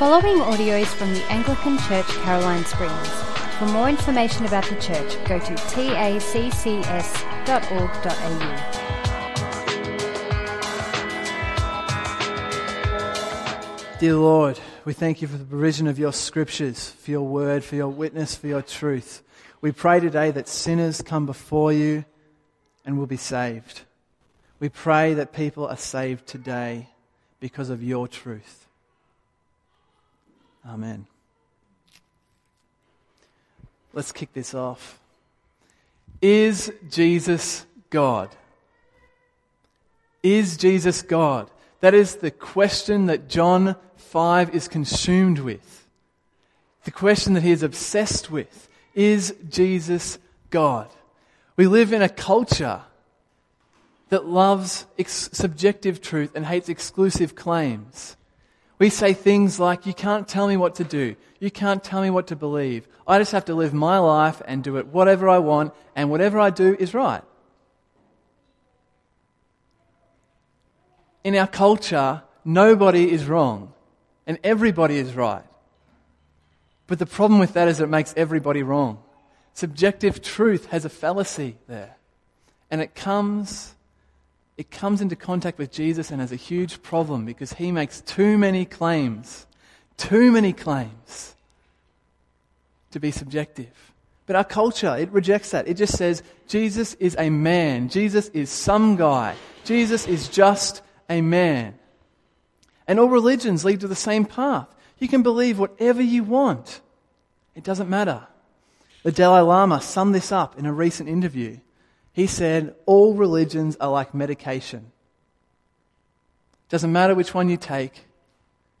following 0.00 0.40
audio 0.40 0.76
is 0.76 0.90
from 0.94 1.12
the 1.12 1.22
Anglican 1.24 1.76
Church 1.80 2.06
Caroline 2.22 2.64
Springs. 2.64 3.06
For 3.58 3.66
more 3.66 3.86
information 3.86 4.46
about 4.46 4.64
the 4.64 4.76
church, 4.76 5.22
go 5.26 5.38
to 5.38 5.54
taccs.org.au. 5.54 6.38
Dear 13.98 14.14
Lord, 14.14 14.58
we 14.86 14.94
thank 14.94 15.20
you 15.20 15.28
for 15.28 15.36
the 15.36 15.44
provision 15.44 15.86
of 15.86 15.98
your 15.98 16.14
scriptures, 16.14 16.88
for 16.88 17.10
your 17.10 17.26
word, 17.26 17.62
for 17.62 17.76
your 17.76 17.88
witness, 17.88 18.34
for 18.34 18.46
your 18.46 18.62
truth. 18.62 19.22
We 19.60 19.70
pray 19.70 20.00
today 20.00 20.30
that 20.30 20.48
sinners 20.48 21.02
come 21.02 21.26
before 21.26 21.74
you 21.74 22.06
and 22.86 22.96
will 22.96 23.06
be 23.06 23.18
saved. 23.18 23.82
We 24.60 24.70
pray 24.70 25.12
that 25.12 25.34
people 25.34 25.66
are 25.66 25.76
saved 25.76 26.26
today 26.26 26.88
because 27.38 27.68
of 27.68 27.82
your 27.82 28.08
truth. 28.08 28.60
Amen. 30.66 31.06
Let's 33.92 34.12
kick 34.12 34.32
this 34.32 34.54
off. 34.54 34.98
Is 36.22 36.72
Jesus 36.90 37.66
God? 37.88 38.28
Is 40.22 40.56
Jesus 40.56 41.02
God? 41.02 41.50
That 41.80 41.94
is 41.94 42.16
the 42.16 42.30
question 42.30 43.06
that 43.06 43.28
John 43.28 43.76
5 43.96 44.54
is 44.54 44.68
consumed 44.68 45.38
with. 45.38 45.86
The 46.84 46.90
question 46.90 47.34
that 47.34 47.42
he 47.42 47.52
is 47.52 47.62
obsessed 47.62 48.30
with. 48.30 48.68
Is 48.94 49.34
Jesus 49.48 50.18
God? 50.50 50.88
We 51.56 51.66
live 51.66 51.92
in 51.92 52.02
a 52.02 52.08
culture 52.08 52.82
that 54.10 54.26
loves 54.26 54.86
ex- 54.98 55.30
subjective 55.32 56.00
truth 56.00 56.32
and 56.34 56.44
hates 56.44 56.68
exclusive 56.68 57.34
claims. 57.34 58.16
We 58.80 58.88
say 58.88 59.12
things 59.12 59.60
like, 59.60 59.86
You 59.86 59.94
can't 59.94 60.26
tell 60.26 60.48
me 60.48 60.56
what 60.56 60.76
to 60.76 60.84
do. 60.84 61.14
You 61.38 61.50
can't 61.50 61.84
tell 61.84 62.00
me 62.00 62.10
what 62.10 62.26
to 62.28 62.36
believe. 62.36 62.88
I 63.06 63.18
just 63.18 63.32
have 63.32 63.44
to 63.44 63.54
live 63.54 63.72
my 63.74 63.98
life 63.98 64.42
and 64.46 64.64
do 64.64 64.78
it 64.78 64.86
whatever 64.86 65.28
I 65.28 65.38
want, 65.38 65.74
and 65.94 66.10
whatever 66.10 66.40
I 66.40 66.50
do 66.50 66.74
is 66.78 66.94
right. 66.94 67.22
In 71.22 71.36
our 71.36 71.46
culture, 71.46 72.22
nobody 72.44 73.12
is 73.12 73.26
wrong, 73.26 73.74
and 74.26 74.38
everybody 74.42 74.96
is 74.96 75.14
right. 75.14 75.44
But 76.86 76.98
the 76.98 77.06
problem 77.06 77.38
with 77.38 77.52
that 77.52 77.68
is 77.68 77.80
it 77.80 77.88
makes 77.88 78.14
everybody 78.16 78.62
wrong. 78.62 79.02
Subjective 79.52 80.22
truth 80.22 80.66
has 80.66 80.86
a 80.86 80.88
fallacy 80.88 81.58
there. 81.68 81.96
And 82.70 82.80
it 82.80 82.94
comes, 82.94 83.74
it 84.60 84.70
comes 84.70 85.00
into 85.00 85.16
contact 85.16 85.56
with 85.56 85.72
Jesus 85.72 86.10
and 86.10 86.20
has 86.20 86.32
a 86.32 86.36
huge 86.36 86.82
problem 86.82 87.24
because 87.24 87.54
he 87.54 87.72
makes 87.72 88.02
too 88.02 88.36
many 88.36 88.66
claims, 88.66 89.46
too 89.96 90.30
many 90.30 90.52
claims 90.52 91.34
to 92.90 93.00
be 93.00 93.10
subjective. 93.10 93.94
But 94.26 94.36
our 94.36 94.44
culture, 94.44 94.94
it 94.98 95.10
rejects 95.12 95.52
that. 95.52 95.66
It 95.66 95.78
just 95.78 95.96
says 95.96 96.22
Jesus 96.46 96.92
is 97.00 97.16
a 97.18 97.30
man. 97.30 97.88
Jesus 97.88 98.28
is 98.34 98.50
some 98.50 98.96
guy. 98.96 99.34
Jesus 99.64 100.06
is 100.06 100.28
just 100.28 100.82
a 101.08 101.22
man. 101.22 101.78
And 102.86 103.00
all 103.00 103.08
religions 103.08 103.64
lead 103.64 103.80
to 103.80 103.88
the 103.88 103.96
same 103.96 104.26
path. 104.26 104.68
You 104.98 105.08
can 105.08 105.22
believe 105.22 105.58
whatever 105.58 106.02
you 106.02 106.22
want. 106.22 106.82
It 107.54 107.64
doesn't 107.64 107.88
matter. 107.88 108.26
The 109.04 109.12
Dalai 109.12 109.40
Lama 109.40 109.80
summed 109.80 110.14
this 110.14 110.30
up 110.30 110.58
in 110.58 110.66
a 110.66 110.72
recent 110.72 111.08
interview. 111.08 111.60
He 112.20 112.26
said, 112.26 112.74
All 112.84 113.14
religions 113.14 113.78
are 113.80 113.90
like 113.90 114.12
medication. 114.12 114.92
Doesn't 116.68 116.92
matter 116.92 117.14
which 117.14 117.32
one 117.32 117.48
you 117.48 117.56
take, 117.56 118.04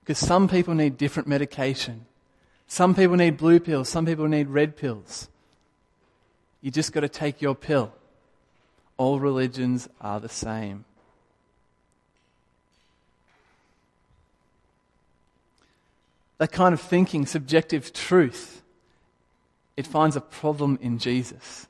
because 0.00 0.18
some 0.18 0.46
people 0.46 0.74
need 0.74 0.98
different 0.98 1.26
medication. 1.26 2.04
Some 2.66 2.94
people 2.94 3.16
need 3.16 3.38
blue 3.38 3.58
pills, 3.58 3.88
some 3.88 4.04
people 4.04 4.28
need 4.28 4.48
red 4.48 4.76
pills. 4.76 5.30
You 6.60 6.70
just 6.70 6.92
got 6.92 7.00
to 7.00 7.08
take 7.08 7.40
your 7.40 7.54
pill. 7.54 7.94
All 8.98 9.18
religions 9.18 9.88
are 10.02 10.20
the 10.20 10.28
same. 10.28 10.84
that 16.36 16.52
kind 16.52 16.74
of 16.74 16.80
thinking, 16.82 17.24
subjective 17.24 17.94
truth, 17.94 18.60
it 19.78 19.86
finds 19.86 20.14
a 20.14 20.20
problem 20.20 20.78
in 20.82 20.98
Jesus. 20.98 21.66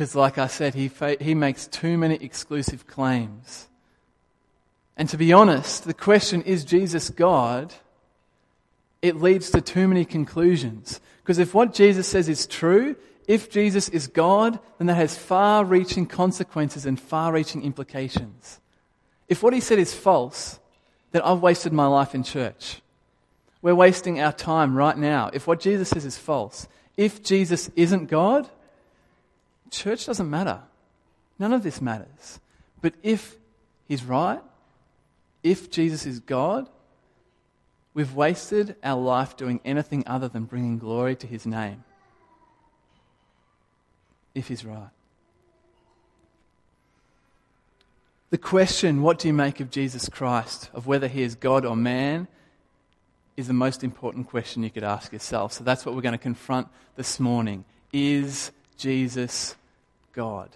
Because, 0.00 0.14
like 0.14 0.38
I 0.38 0.46
said, 0.46 0.74
he, 0.74 0.88
fa- 0.88 1.18
he 1.20 1.34
makes 1.34 1.66
too 1.66 1.98
many 1.98 2.14
exclusive 2.14 2.86
claims. 2.86 3.68
And 4.96 5.10
to 5.10 5.18
be 5.18 5.30
honest, 5.30 5.84
the 5.84 5.92
question, 5.92 6.40
is 6.40 6.64
Jesus 6.64 7.10
God? 7.10 7.74
It 9.02 9.16
leads 9.16 9.50
to 9.50 9.60
too 9.60 9.86
many 9.88 10.06
conclusions. 10.06 11.02
Because 11.18 11.38
if 11.38 11.52
what 11.52 11.74
Jesus 11.74 12.08
says 12.08 12.30
is 12.30 12.46
true, 12.46 12.96
if 13.28 13.50
Jesus 13.50 13.90
is 13.90 14.06
God, 14.06 14.58
then 14.78 14.86
that 14.86 14.94
has 14.94 15.18
far 15.18 15.66
reaching 15.66 16.06
consequences 16.06 16.86
and 16.86 16.98
far 16.98 17.30
reaching 17.34 17.62
implications. 17.62 18.58
If 19.28 19.42
what 19.42 19.52
he 19.52 19.60
said 19.60 19.78
is 19.78 19.92
false, 19.92 20.58
then 21.12 21.20
I've 21.20 21.42
wasted 21.42 21.74
my 21.74 21.88
life 21.88 22.14
in 22.14 22.22
church. 22.22 22.80
We're 23.60 23.74
wasting 23.74 24.18
our 24.18 24.32
time 24.32 24.74
right 24.74 24.96
now. 24.96 25.28
If 25.34 25.46
what 25.46 25.60
Jesus 25.60 25.90
says 25.90 26.06
is 26.06 26.16
false, 26.16 26.68
if 26.96 27.22
Jesus 27.22 27.70
isn't 27.76 28.06
God, 28.08 28.48
church 29.70 30.06
doesn't 30.06 30.28
matter. 30.28 30.60
None 31.38 31.52
of 31.52 31.62
this 31.62 31.80
matters. 31.80 32.40
But 32.80 32.94
if 33.02 33.36
he's 33.88 34.04
right, 34.04 34.40
if 35.42 35.70
Jesus 35.70 36.06
is 36.06 36.20
God, 36.20 36.68
we've 37.94 38.14
wasted 38.14 38.76
our 38.82 39.00
life 39.00 39.36
doing 39.36 39.60
anything 39.64 40.04
other 40.06 40.28
than 40.28 40.44
bringing 40.44 40.78
glory 40.78 41.16
to 41.16 41.26
his 41.26 41.46
name. 41.46 41.84
If 44.34 44.48
he's 44.48 44.64
right. 44.64 44.90
The 48.30 48.38
question, 48.38 49.02
what 49.02 49.18
do 49.18 49.26
you 49.26 49.34
make 49.34 49.58
of 49.58 49.70
Jesus 49.70 50.08
Christ, 50.08 50.70
of 50.72 50.86
whether 50.86 51.08
he 51.08 51.22
is 51.22 51.34
God 51.34 51.64
or 51.64 51.74
man, 51.74 52.28
is 53.36 53.48
the 53.48 53.52
most 53.52 53.82
important 53.82 54.28
question 54.28 54.62
you 54.62 54.70
could 54.70 54.84
ask 54.84 55.12
yourself. 55.12 55.52
So 55.52 55.64
that's 55.64 55.84
what 55.84 55.96
we're 55.96 56.02
going 56.02 56.12
to 56.12 56.18
confront 56.18 56.68
this 56.94 57.18
morning. 57.18 57.64
Is 57.92 58.52
Jesus 58.76 59.56
God? 60.12 60.50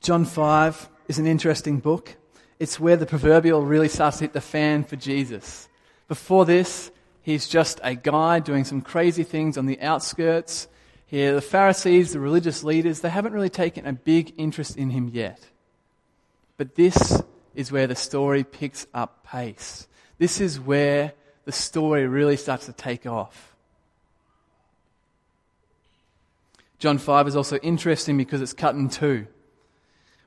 John 0.00 0.24
5 0.24 0.88
is 1.08 1.18
an 1.18 1.26
interesting 1.26 1.78
book. 1.78 2.14
It's 2.58 2.78
where 2.78 2.96
the 2.96 3.06
proverbial 3.06 3.64
really 3.64 3.88
starts 3.88 4.18
to 4.18 4.24
hit 4.24 4.32
the 4.32 4.40
fan 4.40 4.84
for 4.84 4.96
Jesus. 4.96 5.68
Before 6.08 6.44
this, 6.44 6.90
he's 7.22 7.48
just 7.48 7.80
a 7.82 7.94
guy 7.94 8.38
doing 8.38 8.64
some 8.64 8.80
crazy 8.80 9.24
things 9.24 9.58
on 9.58 9.66
the 9.66 9.80
outskirts. 9.80 10.68
Here, 11.06 11.34
the 11.34 11.40
Pharisees, 11.42 12.12
the 12.12 12.20
religious 12.20 12.62
leaders, 12.62 13.00
they 13.00 13.08
haven't 13.08 13.32
really 13.32 13.50
taken 13.50 13.86
a 13.86 13.92
big 13.92 14.32
interest 14.36 14.76
in 14.76 14.90
him 14.90 15.10
yet. 15.12 15.40
But 16.56 16.76
this 16.76 17.22
is 17.54 17.72
where 17.72 17.86
the 17.86 17.96
story 17.96 18.44
picks 18.44 18.86
up 18.94 19.24
pace. 19.24 19.88
This 20.18 20.40
is 20.40 20.60
where 20.60 21.12
the 21.44 21.52
story 21.52 22.06
really 22.06 22.36
starts 22.36 22.66
to 22.66 22.72
take 22.72 23.06
off. 23.06 23.55
John 26.78 26.98
5 26.98 27.28
is 27.28 27.36
also 27.36 27.56
interesting 27.58 28.16
because 28.16 28.40
it's 28.40 28.52
cut 28.52 28.74
in 28.74 28.88
two. 28.88 29.26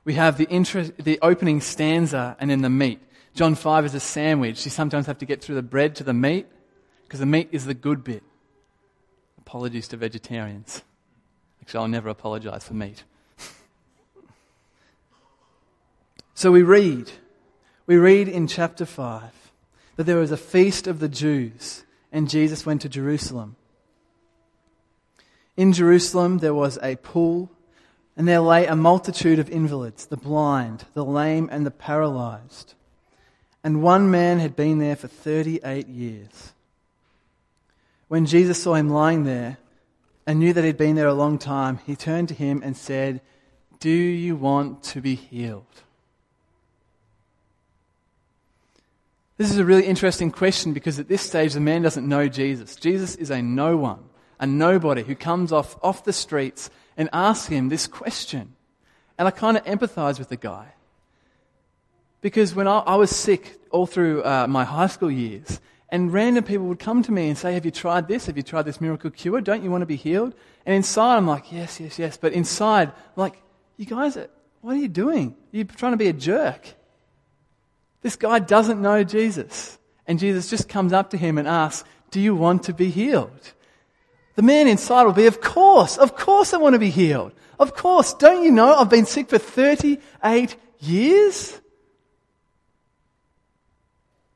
We 0.04 0.14
have 0.14 0.38
the, 0.38 0.46
inter- 0.52 0.84
the 0.84 1.18
opening 1.22 1.60
stanza 1.60 2.36
and 2.40 2.50
then 2.50 2.62
the 2.62 2.70
meat. 2.70 3.00
John 3.34 3.54
5 3.54 3.84
is 3.84 3.94
a 3.94 4.00
sandwich. 4.00 4.64
You 4.64 4.70
sometimes 4.70 5.06
have 5.06 5.18
to 5.18 5.26
get 5.26 5.42
through 5.42 5.54
the 5.54 5.62
bread 5.62 5.94
to 5.96 6.04
the 6.04 6.14
meat 6.14 6.46
because 7.04 7.20
the 7.20 7.26
meat 7.26 7.48
is 7.52 7.66
the 7.66 7.74
good 7.74 8.02
bit. 8.02 8.22
Apologies 9.38 9.88
to 9.88 9.96
vegetarians. 9.96 10.82
Actually, 11.60 11.80
I'll 11.80 11.88
never 11.88 12.08
apologize 12.08 12.64
for 12.64 12.74
meat. 12.74 13.04
So 16.32 16.50
we 16.50 16.62
read, 16.62 17.12
we 17.86 17.98
read 17.98 18.26
in 18.26 18.46
chapter 18.46 18.86
5 18.86 19.52
that 19.96 20.04
there 20.04 20.16
was 20.16 20.30
a 20.30 20.38
feast 20.38 20.86
of 20.86 20.98
the 20.98 21.08
Jews 21.08 21.84
and 22.10 22.30
Jesus 22.30 22.64
went 22.64 22.80
to 22.80 22.88
Jerusalem. 22.88 23.56
In 25.60 25.74
Jerusalem 25.74 26.38
there 26.38 26.54
was 26.54 26.78
a 26.82 26.96
pool 26.96 27.50
and 28.16 28.26
there 28.26 28.40
lay 28.40 28.64
a 28.64 28.74
multitude 28.74 29.38
of 29.38 29.50
invalids, 29.50 30.06
the 30.06 30.16
blind, 30.16 30.86
the 30.94 31.04
lame, 31.04 31.50
and 31.52 31.66
the 31.66 31.70
paralyzed. 31.70 32.72
And 33.62 33.82
one 33.82 34.10
man 34.10 34.38
had 34.38 34.56
been 34.56 34.78
there 34.78 34.96
for 34.96 35.06
38 35.06 35.86
years. 35.86 36.54
When 38.08 38.24
Jesus 38.24 38.62
saw 38.62 38.72
him 38.72 38.88
lying 38.88 39.24
there 39.24 39.58
and 40.26 40.38
knew 40.38 40.54
that 40.54 40.64
he'd 40.64 40.78
been 40.78 40.96
there 40.96 41.08
a 41.08 41.12
long 41.12 41.36
time, 41.36 41.78
he 41.84 41.94
turned 41.94 42.28
to 42.28 42.34
him 42.34 42.62
and 42.64 42.74
said, 42.74 43.20
Do 43.80 43.90
you 43.90 44.36
want 44.36 44.82
to 44.84 45.02
be 45.02 45.14
healed? 45.14 45.82
This 49.36 49.50
is 49.50 49.58
a 49.58 49.64
really 49.66 49.84
interesting 49.84 50.30
question 50.30 50.72
because 50.72 50.98
at 50.98 51.08
this 51.08 51.20
stage 51.20 51.52
the 51.52 51.60
man 51.60 51.82
doesn't 51.82 52.08
know 52.08 52.28
Jesus. 52.28 52.76
Jesus 52.76 53.14
is 53.16 53.28
a 53.28 53.42
no 53.42 53.76
one, 53.76 54.04
a 54.40 54.46
nobody 54.46 55.04
who 55.04 55.14
comes 55.14 55.52
off, 55.52 55.76
off 55.82 56.02
the 56.02 56.12
streets 56.12 56.70
and 56.96 57.08
asks 57.12 57.46
him 57.46 57.68
this 57.68 57.86
question. 57.86 58.56
And 59.18 59.28
I 59.28 59.30
kind 59.30 59.56
of 59.56 59.64
empathize 59.64 60.18
with 60.18 60.30
the 60.30 60.36
guy. 60.36 60.72
Because 62.22 62.54
when 62.54 62.66
I, 62.66 62.78
I 62.78 62.96
was 62.96 63.10
sick 63.14 63.60
all 63.70 63.86
through 63.86 64.24
uh, 64.24 64.46
my 64.48 64.64
high 64.64 64.88
school 64.88 65.10
years, 65.10 65.60
and 65.90 66.12
random 66.12 66.44
people 66.44 66.66
would 66.66 66.78
come 66.78 67.02
to 67.02 67.12
me 67.12 67.28
and 67.28 67.36
say, 67.36 67.54
Have 67.54 67.64
you 67.64 67.70
tried 67.70 68.08
this? 68.08 68.26
Have 68.26 68.36
you 68.36 68.42
tried 68.42 68.62
this 68.62 68.80
miracle 68.80 69.10
cure? 69.10 69.40
Don't 69.40 69.62
you 69.62 69.70
want 69.70 69.82
to 69.82 69.86
be 69.86 69.96
healed? 69.96 70.34
And 70.64 70.74
inside, 70.74 71.16
I'm 71.16 71.26
like, 71.26 71.52
Yes, 71.52 71.80
yes, 71.80 71.98
yes. 71.98 72.16
But 72.16 72.32
inside, 72.32 72.88
I'm 72.88 72.94
like, 73.16 73.42
You 73.76 73.86
guys, 73.86 74.16
what 74.60 74.72
are 74.72 74.78
you 74.78 74.88
doing? 74.88 75.36
You're 75.50 75.64
trying 75.64 75.92
to 75.92 75.98
be 75.98 76.08
a 76.08 76.12
jerk. 76.12 76.74
This 78.02 78.16
guy 78.16 78.38
doesn't 78.38 78.80
know 78.80 79.04
Jesus. 79.04 79.78
And 80.06 80.18
Jesus 80.18 80.48
just 80.48 80.68
comes 80.68 80.92
up 80.92 81.10
to 81.10 81.16
him 81.16 81.38
and 81.38 81.46
asks, 81.46 81.86
Do 82.10 82.20
you 82.20 82.34
want 82.34 82.64
to 82.64 82.72
be 82.72 82.90
healed? 82.90 83.52
The 84.36 84.42
man 84.42 84.68
inside 84.68 85.04
will 85.04 85.12
be, 85.12 85.26
Of 85.26 85.40
course, 85.40 85.96
of 85.96 86.16
course 86.16 86.54
I 86.54 86.58
want 86.58 86.74
to 86.74 86.78
be 86.78 86.90
healed. 86.90 87.32
Of 87.58 87.74
course, 87.74 88.14
don't 88.14 88.42
you 88.42 88.50
know 88.50 88.74
I've 88.74 88.88
been 88.88 89.06
sick 89.06 89.28
for 89.28 89.38
38 89.38 90.56
years? 90.78 91.60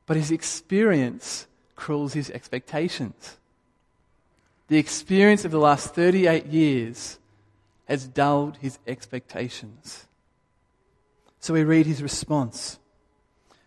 But 0.05 0.17
his 0.17 0.31
experience 0.31 1.47
cruels 1.75 2.13
his 2.13 2.29
expectations. 2.29 3.37
The 4.67 4.77
experience 4.77 5.45
of 5.45 5.51
the 5.51 5.59
last 5.59 5.95
38 5.95 6.45
years 6.47 7.19
has 7.85 8.07
dulled 8.07 8.57
his 8.57 8.79
expectations. 8.87 10.07
So 11.39 11.53
we 11.53 11.63
read 11.63 11.85
his 11.85 12.01
response 12.01 12.79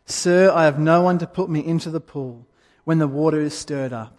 Sir, 0.06 0.50
I 0.50 0.64
have 0.64 0.78
no 0.78 1.02
one 1.02 1.18
to 1.18 1.26
put 1.26 1.50
me 1.50 1.64
into 1.64 1.90
the 1.90 2.00
pool 2.00 2.46
when 2.84 2.98
the 2.98 3.06
water 3.06 3.40
is 3.40 3.52
stirred 3.52 3.92
up. 3.92 4.18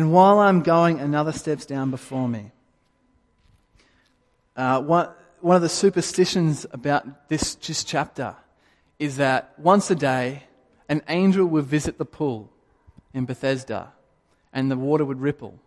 And 0.00 0.14
while 0.14 0.38
I'm 0.38 0.62
going, 0.62 0.98
another 0.98 1.30
steps 1.30 1.66
down 1.66 1.90
before 1.90 2.26
me. 2.26 2.52
Uh, 4.56 4.80
one, 4.80 5.10
one 5.42 5.56
of 5.56 5.60
the 5.60 5.68
superstitions 5.68 6.64
about 6.70 7.28
this 7.28 7.54
just 7.54 7.86
chapter 7.86 8.34
is 8.98 9.18
that 9.18 9.52
once 9.58 9.90
a 9.90 9.94
day, 9.94 10.44
an 10.88 11.02
angel 11.08 11.44
would 11.44 11.66
visit 11.66 11.98
the 11.98 12.06
pool 12.06 12.50
in 13.12 13.26
Bethesda 13.26 13.92
and 14.54 14.70
the 14.70 14.76
water 14.78 15.04
would 15.04 15.20
ripple. 15.20 15.60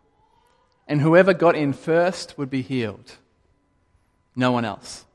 And 0.87 0.99
whoever 0.99 1.35
got 1.35 1.55
in 1.55 1.71
first 1.71 2.35
would 2.35 2.49
be 2.49 2.63
healed. 2.63 3.17
No 4.35 4.51
one 4.51 4.65
else. 4.65 5.05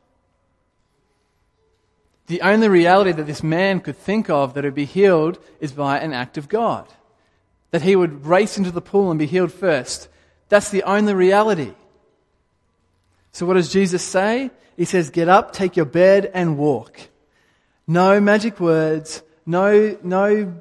The 2.29 2.41
only 2.43 2.69
reality 2.69 3.11
that 3.11 3.26
this 3.26 3.43
man 3.43 3.81
could 3.81 3.97
think 3.97 4.31
of 4.31 4.55
that 4.55 4.62
would 4.62 4.76
be 4.76 4.85
healed 4.85 5.41
is 5.59 5.73
by 5.73 5.99
an 5.99 6.12
act 6.12 6.38
of 6.38 6.49
God. 6.49 6.87
That 7.70 7.82
he 7.82 7.97
would 7.97 8.25
race 8.26 8.56
into 8.56 8.70
the 8.70 8.81
pool 8.81 9.11
and 9.11 9.19
be 9.19 9.26
healed 9.26 9.53
first. 9.53 10.09
That's 10.49 10.70
the 10.70 10.82
only 10.85 11.15
reality. 11.15 11.75
So 13.32 13.47
what 13.47 13.55
does 13.55 13.73
Jesus 13.73 14.03
say? 14.03 14.50
He 14.76 14.85
says, 14.85 15.11
get 15.11 15.29
up, 15.29 15.53
take 15.53 15.76
your 15.76 15.87
bed 15.87 16.31
and 16.32 16.56
walk. 16.56 17.00
No 17.87 18.20
magic 18.20 18.61
words, 18.61 19.23
no, 19.44 19.99
no 20.03 20.61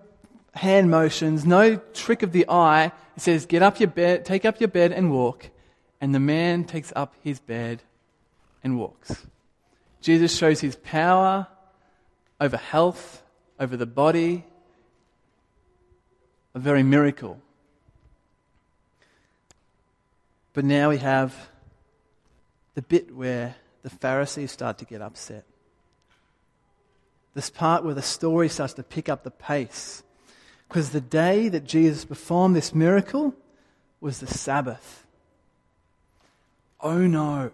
hand 0.53 0.89
motions, 0.89 1.45
no 1.45 1.75
trick 1.93 2.23
of 2.23 2.31
the 2.31 2.45
eye. 2.49 2.91
He 3.15 3.21
says, 3.21 3.45
get 3.45 3.61
up 3.61 3.79
your 3.79 3.89
bed, 3.89 4.25
take 4.25 4.43
up 4.43 4.59
your 4.59 4.69
bed 4.69 4.91
and 4.91 5.11
walk. 5.11 5.49
And 6.01 6.13
the 6.13 6.19
man 6.19 6.63
takes 6.63 6.91
up 6.95 7.13
his 7.23 7.39
bed 7.39 7.83
and 8.63 8.77
walks. 8.77 9.25
Jesus 10.01 10.35
shows 10.35 10.59
his 10.59 10.75
power 10.75 11.47
over 12.39 12.57
health, 12.57 13.23
over 13.59 13.77
the 13.77 13.85
body, 13.85 14.45
a 16.57 16.59
very 16.59 16.81
miracle. 16.81 17.39
But 20.53 20.65
now 20.65 20.89
we 20.89 20.97
have 20.97 21.49
the 22.73 22.81
bit 22.81 23.15
where 23.15 23.55
the 23.83 23.91
Pharisees 23.91 24.51
start 24.51 24.79
to 24.79 24.85
get 24.85 24.99
upset. 24.99 25.45
This 27.35 27.51
part 27.51 27.83
where 27.83 27.93
the 27.93 28.01
story 28.01 28.49
starts 28.49 28.73
to 28.73 28.81
pick 28.81 29.07
up 29.07 29.23
the 29.23 29.29
pace. 29.29 30.01
Because 30.67 30.89
the 30.89 30.99
day 30.99 31.47
that 31.47 31.63
Jesus 31.63 32.05
performed 32.05 32.55
this 32.55 32.73
miracle 32.73 33.35
was 34.01 34.19
the 34.19 34.25
Sabbath. 34.25 35.05
Oh 36.81 37.05
no. 37.05 37.51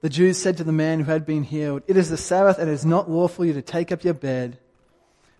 The 0.00 0.08
Jews 0.08 0.38
said 0.38 0.56
to 0.56 0.64
the 0.64 0.72
man 0.72 0.98
who 0.98 1.12
had 1.12 1.24
been 1.24 1.44
healed, 1.44 1.84
It 1.86 1.96
is 1.96 2.10
the 2.10 2.16
Sabbath 2.16 2.58
and 2.58 2.68
it 2.68 2.72
is 2.72 2.84
not 2.84 3.08
lawful 3.08 3.44
for 3.44 3.46
you 3.46 3.52
to 3.52 3.62
take 3.62 3.92
up 3.92 4.02
your 4.02 4.14
bed. 4.14 4.58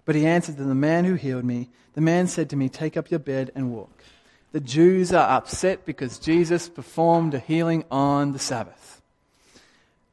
But 0.05 0.15
he 0.15 0.27
answered 0.27 0.57
to 0.59 0.65
the 0.65 0.75
man 0.75 1.05
who 1.05 1.15
healed 1.15 1.45
me, 1.45 1.71
The 1.95 2.01
man 2.01 2.27
said 2.27 2.51
to 2.51 2.57
me, 2.57 2.69
Take 2.69 2.97
up 2.97 3.11
your 3.11 3.21
bed 3.21 3.51
and 3.55 3.73
walk. 3.73 4.05
The 4.53 4.61
Jews 4.61 5.13
are 5.13 5.37
upset 5.37 5.85
because 5.85 6.19
Jesus 6.19 6.69
performed 6.69 7.35
a 7.35 7.41
healing 7.41 7.85
on 7.91 8.33
the 8.33 8.39
Sabbath. 8.39 9.03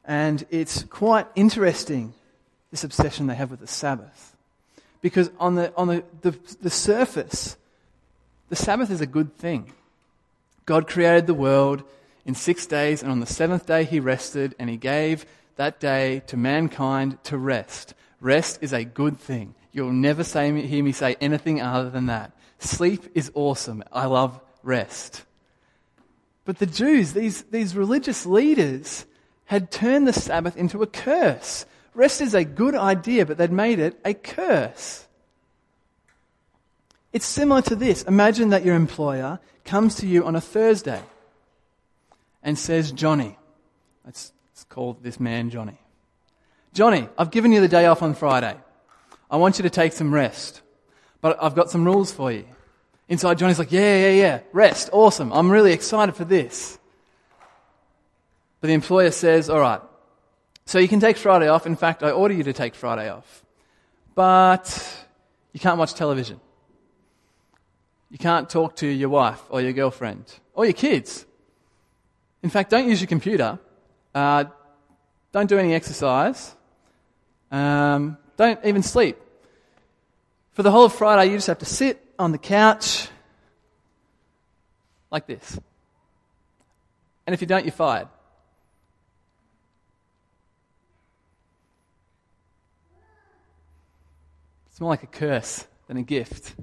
And 0.04 0.44
it's 0.50 0.82
quite 0.84 1.26
interesting, 1.36 2.14
this 2.70 2.82
obsession 2.82 3.26
they 3.26 3.34
have 3.34 3.50
with 3.50 3.60
the 3.60 3.68
Sabbath. 3.68 4.36
Because 5.00 5.30
on 5.38 5.54
the, 5.54 5.72
on 5.76 5.88
the, 5.88 6.04
the, 6.22 6.36
the 6.60 6.70
surface, 6.70 7.56
the 8.48 8.56
Sabbath 8.56 8.90
is 8.90 9.00
a 9.00 9.06
good 9.06 9.36
thing. 9.36 9.72
God 10.66 10.86
created 10.88 11.26
the 11.26 11.34
world 11.34 11.82
in 12.24 12.34
six 12.34 12.66
days, 12.66 13.02
and 13.02 13.10
on 13.10 13.20
the 13.20 13.26
seventh 13.26 13.66
day 13.66 13.84
he 13.84 14.00
rested, 14.00 14.54
and 14.58 14.70
he 14.70 14.76
gave 14.76 15.26
that 15.56 15.80
day 15.80 16.22
to 16.26 16.36
mankind 16.36 17.22
to 17.24 17.36
rest. 17.36 17.94
Rest 18.20 18.58
is 18.60 18.72
a 18.72 18.84
good 18.84 19.18
thing. 19.18 19.54
You'll 19.72 19.92
never 19.92 20.22
say, 20.22 20.60
hear 20.66 20.84
me 20.84 20.92
say 20.92 21.16
anything 21.20 21.60
other 21.60 21.90
than 21.90 22.06
that. 22.06 22.32
Sleep 22.58 23.04
is 23.14 23.30
awesome. 23.34 23.82
I 23.92 24.06
love 24.06 24.38
rest. 24.62 25.24
But 26.44 26.58
the 26.58 26.66
Jews, 26.66 27.12
these, 27.12 27.42
these 27.44 27.74
religious 27.74 28.26
leaders, 28.26 29.06
had 29.46 29.70
turned 29.70 30.06
the 30.06 30.12
Sabbath 30.12 30.56
into 30.56 30.82
a 30.82 30.86
curse. 30.86 31.64
Rest 31.94 32.20
is 32.20 32.34
a 32.34 32.44
good 32.44 32.74
idea, 32.74 33.26
but 33.26 33.38
they'd 33.38 33.52
made 33.52 33.78
it 33.78 33.98
a 34.04 34.14
curse. 34.14 35.06
It's 37.12 37.26
similar 37.26 37.62
to 37.62 37.76
this. 37.76 38.02
Imagine 38.04 38.50
that 38.50 38.64
your 38.64 38.74
employer 38.74 39.38
comes 39.64 39.96
to 39.96 40.06
you 40.06 40.24
on 40.24 40.34
a 40.34 40.40
Thursday 40.40 41.02
and 42.42 42.58
says, 42.58 42.90
Johnny, 42.92 43.38
let's, 44.04 44.32
let's 44.52 44.64
call 44.64 44.96
this 45.02 45.20
man 45.20 45.50
Johnny. 45.50 45.78
Johnny, 46.72 47.08
I've 47.18 47.30
given 47.30 47.52
you 47.52 47.60
the 47.60 47.68
day 47.68 47.86
off 47.86 48.02
on 48.02 48.14
Friday. 48.14 48.56
I 49.32 49.36
want 49.36 49.58
you 49.58 49.62
to 49.62 49.70
take 49.70 49.94
some 49.94 50.12
rest, 50.12 50.60
but 51.22 51.42
I've 51.42 51.54
got 51.54 51.70
some 51.70 51.86
rules 51.86 52.12
for 52.12 52.30
you. 52.30 52.44
Inside, 53.08 53.38
Johnny's 53.38 53.58
like, 53.58 53.72
yeah, 53.72 53.96
yeah, 53.96 54.10
yeah, 54.10 54.40
rest, 54.52 54.90
awesome. 54.92 55.32
I'm 55.32 55.50
really 55.50 55.72
excited 55.72 56.14
for 56.14 56.26
this. 56.26 56.78
But 58.60 58.68
the 58.68 58.74
employer 58.74 59.10
says, 59.10 59.48
all 59.48 59.58
right, 59.58 59.80
so 60.66 60.78
you 60.78 60.86
can 60.86 61.00
take 61.00 61.16
Friday 61.16 61.48
off. 61.48 61.66
In 61.66 61.76
fact, 61.76 62.02
I 62.02 62.10
order 62.10 62.34
you 62.34 62.42
to 62.44 62.52
take 62.52 62.74
Friday 62.74 63.08
off. 63.08 63.42
But 64.14 65.06
you 65.52 65.60
can't 65.60 65.78
watch 65.78 65.94
television. 65.94 66.38
You 68.10 68.18
can't 68.18 68.50
talk 68.50 68.76
to 68.76 68.86
your 68.86 69.08
wife 69.08 69.40
or 69.48 69.62
your 69.62 69.72
girlfriend 69.72 70.26
or 70.52 70.66
your 70.66 70.74
kids. 70.74 71.24
In 72.42 72.50
fact, 72.50 72.68
don't 72.68 72.86
use 72.86 73.00
your 73.00 73.08
computer. 73.08 73.58
Uh, 74.14 74.44
don't 75.32 75.48
do 75.48 75.56
any 75.56 75.72
exercise. 75.72 76.54
Um, 77.50 78.18
don't 78.36 78.60
even 78.64 78.82
sleep. 78.82 79.16
For 80.52 80.62
the 80.62 80.70
whole 80.70 80.84
of 80.84 80.92
Friday, 80.92 81.30
you 81.30 81.36
just 81.36 81.46
have 81.46 81.58
to 81.60 81.64
sit 81.64 82.04
on 82.18 82.32
the 82.32 82.38
couch 82.38 83.08
like 85.10 85.26
this. 85.26 85.58
And 87.26 87.34
if 87.34 87.40
you 87.40 87.46
don't, 87.46 87.64
you're 87.64 87.72
fired. 87.72 88.08
It's 94.70 94.80
more 94.80 94.90
like 94.90 95.02
a 95.02 95.06
curse 95.06 95.66
than 95.86 95.96
a 95.96 96.02
gift. 96.02 96.54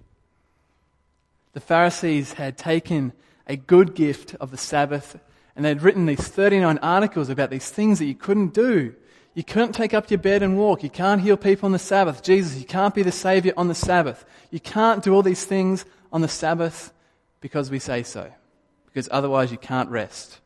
The 1.53 1.59
Pharisees 1.59 2.33
had 2.33 2.57
taken 2.57 3.13
a 3.47 3.55
good 3.55 3.95
gift 3.95 4.35
of 4.35 4.51
the 4.51 4.57
Sabbath 4.57 5.19
and 5.55 5.65
they'd 5.65 5.81
written 5.81 6.05
these 6.05 6.27
39 6.27 6.77
articles 6.77 7.29
about 7.29 7.49
these 7.49 7.69
things 7.69 7.99
that 7.99 8.05
you 8.05 8.15
couldn't 8.15 8.53
do. 8.53 8.95
You 9.39 9.43
couldn't 9.45 9.71
take 9.71 9.93
up 9.93 10.11
your 10.11 10.17
bed 10.17 10.43
and 10.43 10.57
walk. 10.57 10.83
You 10.83 10.89
can't 10.89 11.21
heal 11.21 11.37
people 11.37 11.67
on 11.67 11.71
the 11.71 11.79
Sabbath. 11.79 12.21
Jesus, 12.21 12.59
you 12.59 12.65
can't 12.65 12.93
be 12.93 13.03
the 13.03 13.11
Savior 13.13 13.53
on 13.55 13.69
the 13.69 13.73
Sabbath. 13.73 14.25
You 14.51 14.59
can't 14.59 15.01
do 15.01 15.13
all 15.13 15.21
these 15.21 15.45
things 15.45 15.85
on 16.11 16.19
the 16.19 16.27
Sabbath 16.27 16.91
because 17.39 17.71
we 17.71 17.79
say 17.79 18.03
so. 18.03 18.29
Because 18.87 19.07
otherwise 19.13 19.49
you 19.49 19.57
can't 19.57 19.89
rest. 19.89 20.41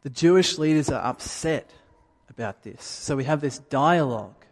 The 0.00 0.08
Jewish 0.08 0.56
leaders 0.56 0.88
are 0.88 1.04
upset 1.04 1.70
about 2.30 2.62
this. 2.62 2.82
So 2.82 3.14
we 3.14 3.24
have 3.24 3.42
this 3.42 3.58
dialogue 3.58 4.46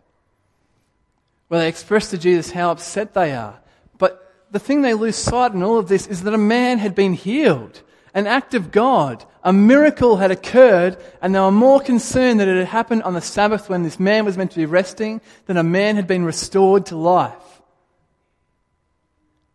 where 1.49 1.61
they 1.61 1.69
express 1.69 2.11
to 2.11 2.19
Jesus 2.19 2.51
how 2.51 2.71
upset 2.71 3.15
they 3.15 3.33
are. 3.33 3.61
But 3.97 4.31
the 4.51 4.59
thing 4.59 4.83
they 4.83 4.93
lose 4.93 5.17
sight 5.17 5.55
in 5.55 5.63
all 5.63 5.79
of 5.79 5.89
this 5.89 6.07
is 6.07 6.23
that 6.25 6.35
a 6.35 6.37
man 6.37 6.77
had 6.77 6.95
been 6.95 7.15
healed, 7.15 7.81
an 8.13 8.27
act 8.27 8.53
of 8.53 8.71
God, 8.71 9.25
a 9.47 9.53
miracle 9.53 10.17
had 10.17 10.33
occurred, 10.33 10.97
and 11.23 11.33
they 11.33 11.39
were 11.39 11.53
more 11.53 11.79
concerned 11.79 12.41
that 12.41 12.49
it 12.49 12.57
had 12.57 12.67
happened 12.67 13.05
on 13.05 13.15
the 13.15 13.21
Sabbath 13.21 13.69
when 13.69 13.85
this 13.85 14.01
man 14.01 14.25
was 14.25 14.37
meant 14.37 14.51
to 14.51 14.57
be 14.57 14.67
resting 14.67 15.21
than 15.47 15.57
a 15.57 15.63
man 15.63 15.95
had 15.95 16.09
been 16.09 16.25
restored 16.25 16.85
to 16.87 16.97
life. 16.97 17.63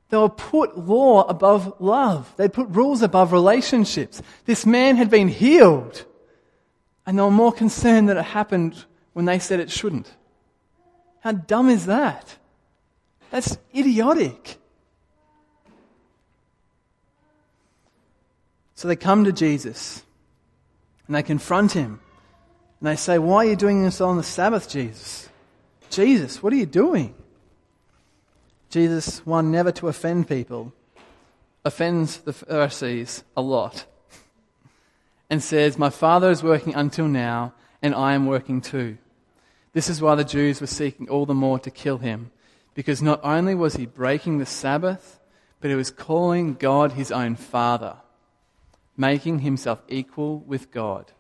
They 0.07 0.15
were 0.15 0.29
put 0.29 0.77
law 0.77 1.24
above 1.24 1.74
love. 1.79 2.33
They 2.38 2.48
put 2.48 2.69
rules 2.69 3.01
above 3.01 3.33
relationships. 3.33 4.21
This 4.45 4.65
man 4.65 4.95
had 4.95 5.10
been 5.10 5.27
healed. 5.27 6.05
And 7.05 7.19
they 7.19 7.24
were 7.24 7.29
more 7.29 7.51
concerned 7.51 8.07
that 8.07 8.15
it 8.15 8.24
happened 8.24 8.86
when 9.12 9.25
they 9.25 9.39
said 9.39 9.60
it 9.60 9.69
shouldn't. 9.69 10.10
How 11.19 11.33
dumb 11.33 11.69
is 11.69 11.88
that? 11.88 12.38
That's 13.29 13.57
idiotic. 13.75 14.57
So 18.81 18.88
they 18.88 18.95
come 18.95 19.25
to 19.25 19.31
Jesus 19.31 20.01
and 21.05 21.15
they 21.15 21.21
confront 21.21 21.73
him. 21.73 22.00
And 22.79 22.88
they 22.89 22.95
say, 22.95 23.19
Why 23.19 23.45
are 23.45 23.50
you 23.51 23.55
doing 23.55 23.83
this 23.83 24.01
on 24.01 24.17
the 24.17 24.23
Sabbath, 24.23 24.67
Jesus? 24.67 25.29
Jesus, 25.91 26.41
what 26.41 26.51
are 26.51 26.55
you 26.55 26.65
doing? 26.65 27.13
Jesus, 28.71 29.23
one, 29.23 29.51
never 29.51 29.71
to 29.73 29.88
offend 29.88 30.27
people, 30.27 30.73
offends 31.63 32.17
the 32.21 32.33
Pharisees 32.33 33.23
a 33.38 33.41
lot 33.43 33.85
and 35.29 35.43
says, 35.43 35.77
My 35.77 35.91
Father 35.91 36.31
is 36.31 36.41
working 36.41 36.73
until 36.73 37.07
now, 37.07 37.53
and 37.83 37.93
I 37.93 38.13
am 38.13 38.25
working 38.25 38.61
too. 38.61 38.97
This 39.73 39.89
is 39.89 40.01
why 40.01 40.15
the 40.15 40.23
Jews 40.23 40.59
were 40.59 40.65
seeking 40.65 41.07
all 41.07 41.27
the 41.27 41.35
more 41.35 41.59
to 41.59 41.69
kill 41.69 42.00
him, 42.00 42.31
because 42.73 43.00
not 43.00 43.19
only 43.23 43.53
was 43.53 43.75
he 43.75 43.85
breaking 43.85 44.39
the 44.39 44.47
Sabbath, 44.47 45.19
but 45.59 45.69
he 45.69 45.75
was 45.75 45.91
calling 45.91 46.55
God 46.55 46.93
his 46.93 47.11
own 47.11 47.35
Father 47.35 47.97
making 48.98 49.39
himself 49.39 49.81
equal 49.88 50.39
with 50.39 50.71
God. 50.71 51.12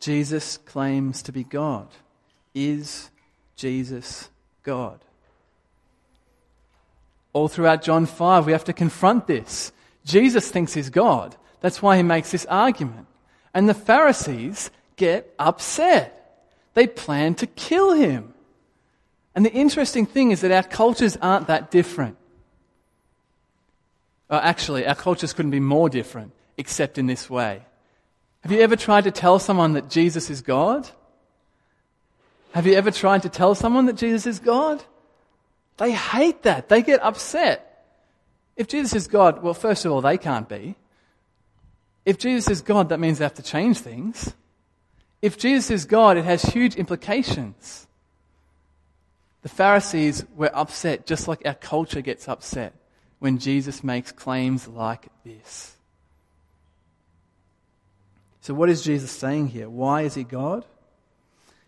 Jesus 0.00 0.56
claims 0.56 1.22
to 1.22 1.32
be 1.32 1.44
God. 1.44 1.86
Is 2.54 3.10
Jesus 3.56 4.28
God? 4.64 4.98
All 7.32 7.48
throughout 7.48 7.82
John 7.82 8.06
5, 8.06 8.46
we 8.46 8.52
have 8.52 8.64
to 8.64 8.72
confront 8.72 9.26
this. 9.26 9.72
Jesus 10.04 10.50
thinks 10.50 10.74
he's 10.74 10.90
God. 10.90 11.36
That's 11.60 11.80
why 11.80 11.96
he 11.96 12.02
makes 12.02 12.32
this 12.32 12.44
argument. 12.46 13.06
And 13.54 13.68
the 13.68 13.74
Pharisees 13.74 14.70
get 14.96 15.32
upset. 15.38 16.18
They 16.74 16.86
plan 16.86 17.34
to 17.36 17.46
kill 17.46 17.92
him. 17.92 18.34
And 19.34 19.46
the 19.46 19.52
interesting 19.52 20.04
thing 20.04 20.30
is 20.30 20.40
that 20.40 20.50
our 20.50 20.62
cultures 20.62 21.16
aren't 21.22 21.46
that 21.46 21.70
different. 21.70 22.16
Well, 24.32 24.40
actually, 24.42 24.86
our 24.86 24.94
cultures 24.94 25.34
couldn't 25.34 25.50
be 25.50 25.60
more 25.60 25.90
different, 25.90 26.32
except 26.56 26.96
in 26.96 27.06
this 27.06 27.28
way. 27.28 27.60
Have 28.40 28.50
you 28.50 28.60
ever 28.60 28.76
tried 28.76 29.04
to 29.04 29.10
tell 29.10 29.38
someone 29.38 29.74
that 29.74 29.90
Jesus 29.90 30.30
is 30.30 30.40
God? 30.40 30.88
Have 32.52 32.66
you 32.66 32.72
ever 32.72 32.90
tried 32.90 33.24
to 33.24 33.28
tell 33.28 33.54
someone 33.54 33.84
that 33.86 33.96
Jesus 33.96 34.26
is 34.26 34.38
God? 34.38 34.82
They 35.76 35.92
hate 35.92 36.44
that. 36.44 36.70
They 36.70 36.80
get 36.80 37.02
upset. 37.02 37.84
If 38.56 38.68
Jesus 38.68 38.94
is 38.94 39.06
God, 39.06 39.42
well, 39.42 39.52
first 39.52 39.84
of 39.84 39.92
all, 39.92 40.00
they 40.00 40.16
can't 40.16 40.48
be. 40.48 40.76
If 42.06 42.16
Jesus 42.16 42.50
is 42.50 42.62
God, 42.62 42.88
that 42.88 43.00
means 43.00 43.18
they 43.18 43.26
have 43.26 43.34
to 43.34 43.42
change 43.42 43.80
things. 43.80 44.32
If 45.20 45.36
Jesus 45.36 45.70
is 45.70 45.84
God, 45.84 46.16
it 46.16 46.24
has 46.24 46.42
huge 46.42 46.76
implications. 46.76 47.86
The 49.42 49.50
Pharisees 49.50 50.24
were 50.34 50.50
upset 50.54 51.04
just 51.04 51.28
like 51.28 51.42
our 51.44 51.52
culture 51.52 52.00
gets 52.00 52.30
upset 52.30 52.72
when 53.22 53.38
Jesus 53.38 53.84
makes 53.84 54.10
claims 54.10 54.66
like 54.66 55.06
this. 55.24 55.76
So, 58.40 58.52
what 58.52 58.68
is 58.68 58.82
Jesus 58.82 59.12
saying 59.12 59.46
here? 59.46 59.70
Why 59.70 60.02
is 60.02 60.14
he 60.14 60.24
God? 60.24 60.64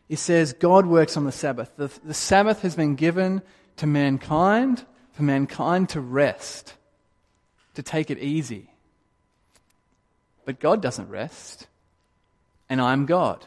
He 0.09 0.17
says 0.17 0.53
God 0.53 0.85
works 0.85 1.17
on 1.17 1.27
the 1.27 1.31
Sabbath. 1.31 1.71
The, 1.77 1.93
the 2.03 2.13
Sabbath 2.13 2.63
has 2.63 2.75
been 2.75 2.97
given 2.97 3.41
to 3.77 3.87
mankind 3.87 4.85
for 5.13 5.23
mankind 5.23 5.91
to 5.91 6.01
rest, 6.01 6.75
to 7.75 7.85
take 7.85 8.11
it 8.11 8.19
easy. 8.19 8.69
But 10.45 10.59
God 10.59 10.83
doesn't 10.83 11.09
rest, 11.09 11.69
and 12.69 12.81
I'm 12.81 13.07
God. 13.07 13.47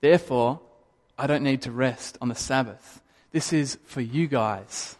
Therefore, 0.00 0.60
I 1.18 1.26
don't 1.26 1.42
need 1.42 1.62
to 1.62 1.72
rest 1.72 2.16
on 2.20 2.28
the 2.28 2.36
Sabbath. 2.36 3.00
This 3.32 3.52
is 3.52 3.76
for 3.86 4.00
you 4.00 4.28
guys. 4.28 4.94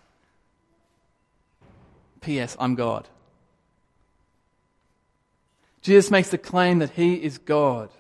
P.S. 2.25 2.57
I'm 2.59 2.75
God. 2.75 3.09
Jesus 5.83 6.11
makes 6.11 6.31
the 6.31 6.39
claim 6.39 6.79
that 6.79 6.91
he 6.91 7.15
is 7.15 7.37
God. 7.37 7.91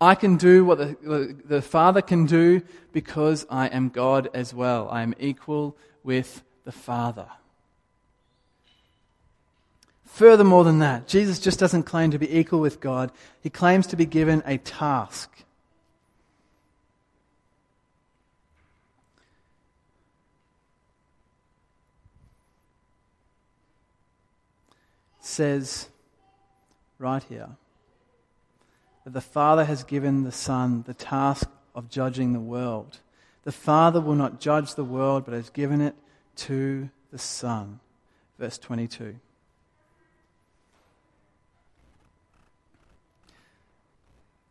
I 0.00 0.14
can 0.14 0.36
do 0.36 0.64
what 0.64 0.78
the, 0.78 1.36
the 1.44 1.62
Father 1.62 2.02
can 2.02 2.26
do 2.26 2.62
because 2.92 3.46
I 3.50 3.66
am 3.68 3.88
God 3.88 4.28
as 4.34 4.52
well. 4.52 4.88
I 4.90 5.02
am 5.02 5.14
equal 5.18 5.76
with 6.04 6.42
the 6.64 6.72
Father. 6.72 7.26
Furthermore 10.04 10.64
than 10.64 10.80
that, 10.80 11.08
Jesus 11.08 11.38
just 11.38 11.58
doesn't 11.58 11.84
claim 11.84 12.10
to 12.10 12.18
be 12.18 12.38
equal 12.38 12.60
with 12.60 12.80
God, 12.80 13.10
he 13.40 13.50
claims 13.50 13.86
to 13.88 13.96
be 13.96 14.06
given 14.06 14.42
a 14.44 14.58
task. 14.58 15.30
Says 25.28 25.88
right 26.98 27.22
here 27.24 27.50
that 29.04 29.12
the 29.12 29.20
Father 29.20 29.64
has 29.64 29.84
given 29.84 30.24
the 30.24 30.32
Son 30.32 30.82
the 30.86 30.94
task 30.94 31.48
of 31.74 31.88
judging 31.88 32.32
the 32.32 32.40
world. 32.40 32.98
The 33.44 33.52
Father 33.52 34.00
will 34.00 34.14
not 34.14 34.40
judge 34.40 34.74
the 34.74 34.84
world, 34.84 35.24
but 35.24 35.34
has 35.34 35.50
given 35.50 35.80
it 35.80 35.94
to 36.36 36.90
the 37.12 37.18
Son. 37.18 37.80
Verse 38.38 38.58
22. 38.58 39.16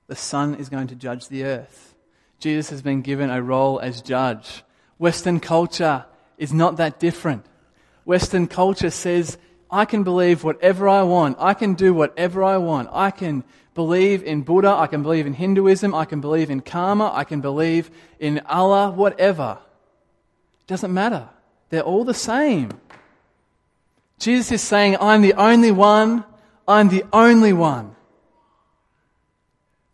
The 0.08 0.16
Son 0.16 0.56
is 0.56 0.70
going 0.70 0.88
to 0.88 0.96
judge 0.96 1.28
the 1.28 1.44
earth. 1.44 1.96
Jesus 2.40 2.70
has 2.70 2.82
been 2.82 3.02
given 3.02 3.30
a 3.30 3.42
role 3.42 3.80
as 3.80 4.02
judge. 4.02 4.64
Western 4.98 5.40
culture 5.40 6.06
is 6.38 6.54
not 6.54 6.78
that 6.78 7.00
different. 7.00 7.46
Western 8.06 8.48
culture 8.48 8.90
says 8.90 9.38
I 9.70 9.86
can 9.86 10.04
believe 10.04 10.44
whatever 10.44 10.88
I 10.88 11.04
want. 11.04 11.38
I 11.40 11.54
can 11.54 11.74
do 11.74 11.94
whatever 11.94 12.44
I 12.44 12.58
want. 12.58 12.90
I 12.92 13.12
can 13.12 13.44
believe 13.74 14.24
in 14.24 14.42
Buddha. 14.42 14.70
I 14.70 14.88
can 14.88 15.04
believe 15.04 15.28
in 15.28 15.34
Hinduism. 15.34 15.94
I 15.94 16.06
can 16.06 16.22
believe 16.22 16.50
in 16.50 16.62
karma. 16.62 17.12
I 17.14 17.24
can 17.24 17.42
believe 17.42 17.92
in 18.20 18.42
Allah, 18.46 18.92
whatever. 18.92 19.60
It 20.62 20.68
doesn't 20.68 20.94
matter. 20.94 21.30
They're 21.70 21.82
all 21.82 22.04
the 22.04 22.14
same. 22.14 22.72
Jesus 24.20 24.52
is 24.52 24.62
saying, 24.62 24.98
I'm 25.00 25.22
the 25.22 25.34
only 25.34 25.72
one. 25.72 26.24
I'm 26.68 26.90
the 26.90 27.06
only 27.14 27.54
one 27.54 27.96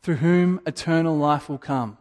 through 0.02 0.16
whom 0.16 0.60
eternal 0.66 1.18
life 1.18 1.50
will 1.50 1.58
come. 1.58 1.98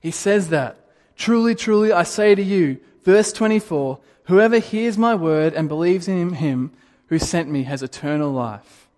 He 0.00 0.10
says 0.10 0.50
that. 0.50 0.78
Truly, 1.16 1.54
truly, 1.54 1.92
I 1.92 2.02
say 2.02 2.34
to 2.34 2.42
you, 2.42 2.78
verse 3.06 3.32
24, 3.32 4.00
Whoever 4.24 4.58
hears 4.58 4.98
my 4.98 5.14
word 5.14 5.54
and 5.54 5.68
believes 5.68 6.08
in 6.08 6.34
him 6.34 6.72
who 7.06 7.18
sent 7.20 7.48
me 7.48 7.62
has 7.62 7.80
eternal 7.80 8.32
life. 8.32 8.88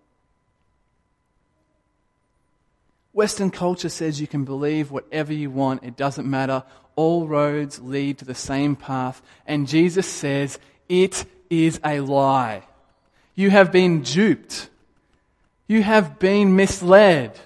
Western 3.13 3.51
culture 3.51 3.89
says 3.89 4.19
you 4.19 4.25
can 4.25 4.45
believe 4.45 4.89
whatever 4.89 5.31
you 5.31 5.51
want, 5.51 5.83
it 5.83 5.95
doesn't 5.95 6.27
matter. 6.27 6.63
All 6.95 7.27
roads 7.27 7.79
lead 7.79 8.17
to 8.17 8.25
the 8.25 8.33
same 8.33 8.75
path. 8.75 9.21
And 9.45 9.67
Jesus 9.67 10.07
says 10.07 10.57
it 10.87 11.25
is 11.51 11.79
a 11.85 11.99
lie. 11.99 12.63
You 13.35 13.51
have 13.51 13.71
been 13.71 14.01
duped. 14.01 14.69
You 15.67 15.83
have 15.83 16.17
been 16.17 16.55
misled. 16.55 17.39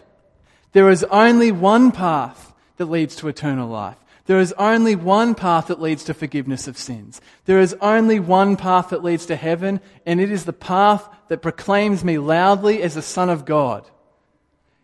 There 0.71 0.89
is 0.89 1.03
only 1.05 1.51
one 1.51 1.91
path 1.91 2.53
that 2.77 2.85
leads 2.85 3.17
to 3.17 3.27
eternal 3.27 3.67
life. 3.67 3.97
There 4.25 4.39
is 4.39 4.53
only 4.53 4.95
one 4.95 5.35
path 5.35 5.67
that 5.67 5.81
leads 5.81 6.05
to 6.05 6.13
forgiveness 6.13 6.67
of 6.67 6.77
sins. 6.77 7.19
There 7.45 7.59
is 7.59 7.75
only 7.81 8.19
one 8.19 8.55
path 8.55 8.89
that 8.89 9.03
leads 9.03 9.25
to 9.25 9.35
heaven, 9.35 9.81
and 10.05 10.21
it 10.21 10.31
is 10.31 10.45
the 10.45 10.53
path 10.53 11.09
that 11.27 11.41
proclaims 11.41 12.03
me 12.05 12.17
loudly 12.17 12.81
as 12.81 12.95
the 12.95 13.01
Son 13.01 13.29
of 13.29 13.43
God. 13.43 13.89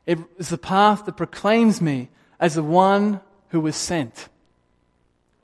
It 0.06 0.20
is 0.38 0.50
the 0.50 0.58
path 0.58 1.06
that 1.06 1.16
proclaims 1.16 1.82
me 1.82 2.10
as 2.40 2.56
the 2.56 2.64
one 2.64 3.22
who 3.50 3.62
was 3.62 3.76
sent. 3.76 4.28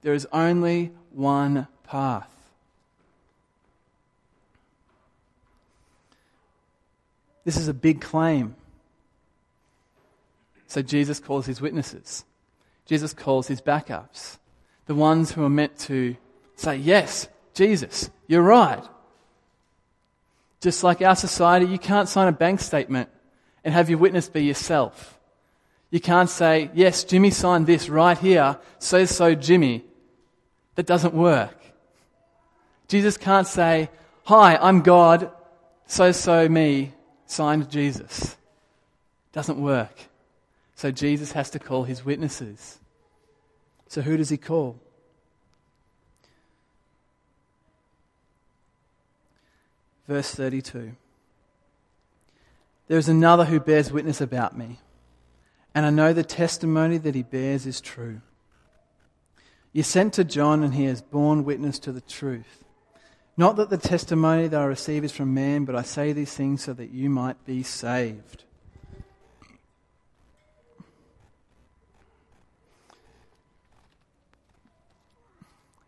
There 0.01 0.13
is 0.13 0.27
only 0.33 0.91
one 1.11 1.67
path. 1.83 2.29
This 7.45 7.57
is 7.57 7.67
a 7.67 7.73
big 7.73 8.01
claim. 8.01 8.55
So 10.67 10.81
Jesus 10.81 11.19
calls 11.19 11.45
his 11.45 11.61
witnesses. 11.61 12.25
Jesus 12.85 13.13
calls 13.13 13.47
his 13.47 13.61
backups, 13.61 14.37
the 14.85 14.95
ones 14.95 15.31
who 15.31 15.43
are 15.43 15.49
meant 15.49 15.77
to 15.79 16.15
say, 16.55 16.77
Yes, 16.77 17.27
Jesus, 17.53 18.09
you're 18.27 18.41
right. 18.41 18.83
Just 20.61 20.83
like 20.83 21.01
our 21.01 21.15
society, 21.15 21.65
you 21.65 21.79
can't 21.79 22.09
sign 22.09 22.27
a 22.27 22.31
bank 22.31 22.59
statement 22.59 23.09
and 23.63 23.73
have 23.73 23.89
your 23.89 23.99
witness 23.99 24.29
be 24.29 24.43
yourself. 24.43 25.19
You 25.89 25.99
can't 25.99 26.29
say, 26.29 26.69
Yes, 26.73 27.03
Jimmy 27.03 27.31
signed 27.31 27.67
this 27.67 27.89
right 27.89 28.17
here, 28.17 28.59
so 28.79 29.05
so, 29.05 29.35
Jimmy. 29.35 29.83
That 30.75 30.85
doesn't 30.85 31.13
work. 31.13 31.57
Jesus 32.87 33.17
can't 33.17 33.47
say, 33.47 33.89
Hi, 34.25 34.57
I'm 34.57 34.81
God, 34.81 35.31
so 35.87 36.11
so 36.11 36.49
me, 36.49 36.93
signed 37.25 37.69
Jesus. 37.69 38.35
Doesn't 39.31 39.59
work. 39.59 39.97
So 40.75 40.91
Jesus 40.91 41.31
has 41.31 41.49
to 41.51 41.59
call 41.59 41.83
his 41.83 42.05
witnesses. 42.05 42.79
So 43.87 44.01
who 44.01 44.17
does 44.17 44.29
he 44.29 44.37
call? 44.37 44.79
Verse 50.07 50.35
32. 50.35 50.95
There 52.87 52.97
is 52.99 53.09
another 53.09 53.45
who 53.45 53.59
bears 53.59 53.91
witness 53.91 54.21
about 54.21 54.55
me, 54.55 54.79
and 55.73 55.85
I 55.85 55.89
know 55.89 56.13
the 56.13 56.23
testimony 56.23 56.99
that 56.99 57.15
he 57.15 57.23
bears 57.23 57.65
is 57.65 57.81
true. 57.81 58.21
You 59.73 59.81
sent 59.81 60.13
to 60.13 60.23
John, 60.23 60.63
and 60.63 60.73
he 60.75 60.85
has 60.85 61.01
borne 61.01 61.43
witness 61.43 61.79
to 61.79 61.91
the 61.91 62.01
truth. 62.01 62.63
Not 63.35 63.57
that 63.57 63.69
the 63.69 63.77
testimony 63.77 64.47
that 64.47 64.61
I 64.61 64.65
receive 64.65 65.03
is 65.03 65.11
from 65.11 65.33
man, 65.33 65.65
but 65.65 65.75
I 65.75 65.81
say 65.81 66.13
these 66.13 66.33
things 66.33 66.63
so 66.63 66.73
that 66.73 66.91
you 66.91 67.09
might 67.09 67.43
be 67.45 67.63
saved. 67.63 68.44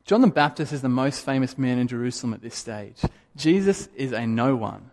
John 0.08 0.22
the 0.22 0.28
Baptist 0.28 0.72
is 0.72 0.82
the 0.82 0.88
most 0.88 1.24
famous 1.24 1.58
man 1.58 1.78
in 1.78 1.88
Jerusalem 1.90 2.34
at 2.34 2.42
this 2.42 2.56
stage. 2.56 2.96
Jesus 3.36 3.90
is 3.94 4.14
a 4.14 4.26
no 4.26 4.56
one. 4.56 4.90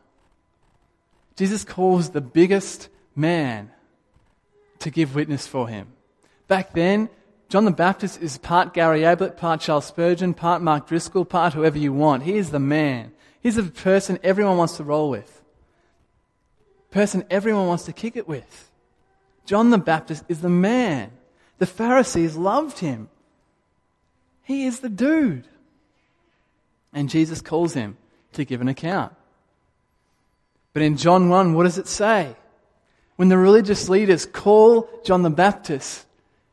Jesus 1.37 1.65
calls 1.65 2.11
the 2.11 2.21
biggest 2.21 2.89
man 3.15 3.71
to 4.81 4.91
give 4.91 5.15
witness 5.15 5.47
for 5.47 5.69
him. 5.69 5.87
Back 6.49 6.73
then, 6.73 7.09
John 7.49 7.65
the 7.65 7.71
Baptist 7.71 8.21
is 8.21 8.39
part 8.39 8.75
Gary 8.75 9.05
Ablett, 9.05 9.37
part 9.37 9.61
Charles 9.61 9.87
Spurgeon, 9.87 10.35
part 10.35 10.63
Mark 10.63 10.89
Driscoll, 10.89 11.25
part 11.25 11.53
whoever 11.53 11.79
you 11.79 11.93
want. 11.93 12.25
He 12.25 12.37
is 12.37 12.51
the 12.51 12.59
man. 12.59 13.13
He's 13.41 13.55
the 13.55 13.63
person 13.63 14.19
everyone 14.25 14.57
wants 14.57 14.79
to 14.79 14.85
roll 14.85 15.11
with. 15.11 15.43
Person 16.91 17.25
everyone 17.31 17.69
wants 17.69 17.85
to 17.85 17.93
kick 17.93 18.17
it 18.17 18.27
with. 18.27 18.69
John 19.47 19.71
the 19.71 19.79
Baptist 19.79 20.25
is 20.29 20.41
the 20.41 20.49
man. 20.49 21.13
The 21.59 21.67
Pharisees 21.67 22.35
loved 22.35 22.81
him. 22.81 23.11
He 24.45 24.67
is 24.67 24.81
the 24.81 24.89
dude. 24.89 25.45
And 26.93 27.11
Jesus 27.11 27.41
calls 27.41 27.75
him 27.75 27.97
to 28.35 28.45
give 28.45 28.61
an 28.61 28.69
account. 28.69 29.13
But 30.73 30.83
in 30.83 30.97
John 30.97 31.29
1, 31.29 31.55
what 31.55 31.65
does 31.65 31.79
it 31.79 31.89
say? 31.89 32.37
When 33.17 33.29
the 33.29 33.39
religious 33.39 33.89
leaders 33.89 34.27
call 34.27 34.89
John 35.05 35.23
the 35.23 35.31
Baptist 35.31 36.07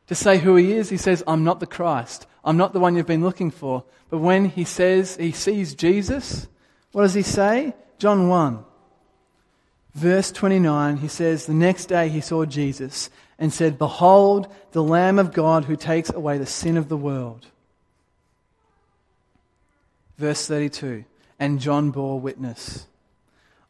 to 0.07 0.15
say 0.15 0.37
who 0.37 0.55
he 0.55 0.73
is, 0.73 0.89
he 0.89 0.97
says, 0.97 1.23
I'm 1.27 1.43
not 1.43 1.59
the 1.59 1.67
Christ. 1.67 2.27
I'm 2.43 2.57
not 2.57 2.73
the 2.73 2.79
one 2.79 2.95
you've 2.95 3.07
been 3.07 3.23
looking 3.23 3.51
for. 3.51 3.83
But 4.09 4.19
when 4.19 4.45
he 4.45 4.63
says 4.63 5.15
he 5.15 5.31
sees 5.31 5.73
Jesus, 5.73 6.47
what 6.91 7.03
does 7.03 7.13
he 7.13 7.21
say? 7.21 7.73
John 7.97 8.27
1, 8.27 8.63
verse 9.93 10.31
29, 10.31 10.97
he 10.97 11.07
says, 11.07 11.45
The 11.45 11.53
next 11.53 11.85
day 11.85 12.09
he 12.09 12.21
saw 12.21 12.45
Jesus 12.45 13.09
and 13.39 13.53
said, 13.53 13.77
Behold, 13.77 14.47
the 14.71 14.83
Lamb 14.83 15.17
of 15.17 15.33
God 15.33 15.65
who 15.65 15.75
takes 15.75 16.09
away 16.09 16.37
the 16.37 16.45
sin 16.45 16.77
of 16.77 16.89
the 16.89 16.97
world. 16.97 17.47
Verse 20.21 20.45
32, 20.45 21.03
and 21.39 21.59
John 21.59 21.89
bore 21.89 22.19
witness. 22.19 22.85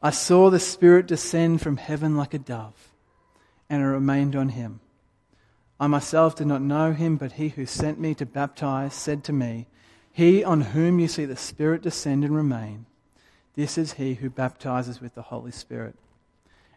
I 0.04 0.10
saw 0.10 0.50
the 0.50 0.60
Spirit 0.60 1.08
descend 1.08 1.62
from 1.62 1.78
heaven 1.78 2.18
like 2.18 2.34
a 2.34 2.40
dove, 2.40 2.92
and 3.70 3.82
it 3.82 3.86
remained 3.86 4.36
on 4.36 4.50
him. 4.50 4.82
I 5.80 5.88
myself 5.88 6.36
did 6.36 6.48
not 6.48 6.62
know 6.62 6.92
him, 6.92 7.16
but 7.16 7.32
he 7.32 7.48
who 7.48 7.66
sent 7.66 8.02
me 8.02 8.14
to 8.16 8.26
baptize 8.26 8.94
said 8.94 9.24
to 9.24 9.32
me, 9.32 9.68
He 10.12 10.44
on 10.44 10.60
whom 10.60 11.00
you 11.00 11.08
see 11.08 11.24
the 11.24 11.38
Spirit 11.38 11.84
descend 11.84 12.26
and 12.26 12.36
remain, 12.36 12.86
this 13.54 13.78
is 13.78 13.94
he 13.94 14.16
who 14.16 14.30
baptizes 14.30 15.00
with 15.00 15.16
the 15.16 15.22
Holy 15.22 15.52
Spirit. 15.52 15.96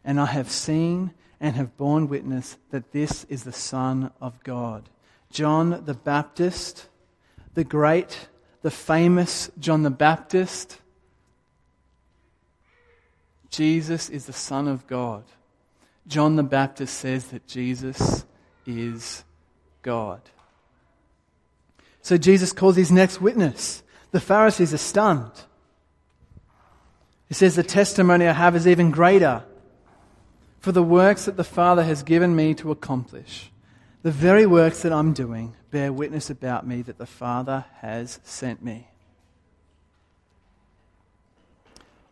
And 0.05 0.21
I 0.21 0.27
have 0.27 0.53
seen 0.53 1.15
and 1.41 1.57
have 1.57 1.77
borne 1.77 2.07
witness 2.07 2.59
that 2.71 2.93
this 2.93 3.25
is 3.25 3.43
the 3.43 3.53
Son 3.53 4.13
of 4.21 4.41
God. 4.45 4.89
John 5.33 5.83
the 5.85 5.95
Baptist, 5.95 6.87
the 7.55 7.65
great, 7.65 8.29
the 8.65 8.71
famous 8.71 9.51
John 9.59 9.83
the 9.83 9.91
Baptist, 9.91 10.79
Jesus 13.51 14.09
is 14.09 14.25
the 14.25 14.33
Son 14.33 14.69
of 14.69 14.87
God. 14.87 15.25
John 16.07 16.37
the 16.37 16.43
Baptist 16.43 16.95
says 16.97 17.27
that 17.27 17.47
Jesus 17.47 18.25
is 18.65 19.23
God. 19.83 20.23
So 22.01 22.17
Jesus 22.17 22.55
calls 22.55 22.77
his 22.77 22.91
next 22.91 23.21
witness. 23.21 23.83
The 24.13 24.21
Pharisees 24.21 24.73
are 24.73 24.79
stunned. 24.79 25.43
He 27.29 27.35
says, 27.35 27.57
The 27.57 27.63
testimony 27.63 28.27
I 28.27 28.33
have 28.33 28.57
is 28.57 28.67
even 28.67 28.91
greater. 28.91 29.45
For 30.61 30.73
the 30.73 30.83
works 30.83 31.27
that 31.27 31.37
the 31.37 31.45
Father 31.45 31.85
has 31.85 32.03
given 32.03 32.35
me 32.35 32.55
to 32.55 32.71
accomplish, 32.71 33.51
the 34.03 34.11
very 34.11 34.47
works 34.47 34.81
that 34.81 34.93
I'm 34.93 35.13
doing, 35.13 35.55
bear 35.75 35.93
witness 35.93 36.31
about 36.31 36.65
me 36.65 36.83
that 36.83 36.99
the 36.99 37.05
Father 37.05 37.65
has 37.81 38.21
sent 38.23 38.63
me. 38.63 38.87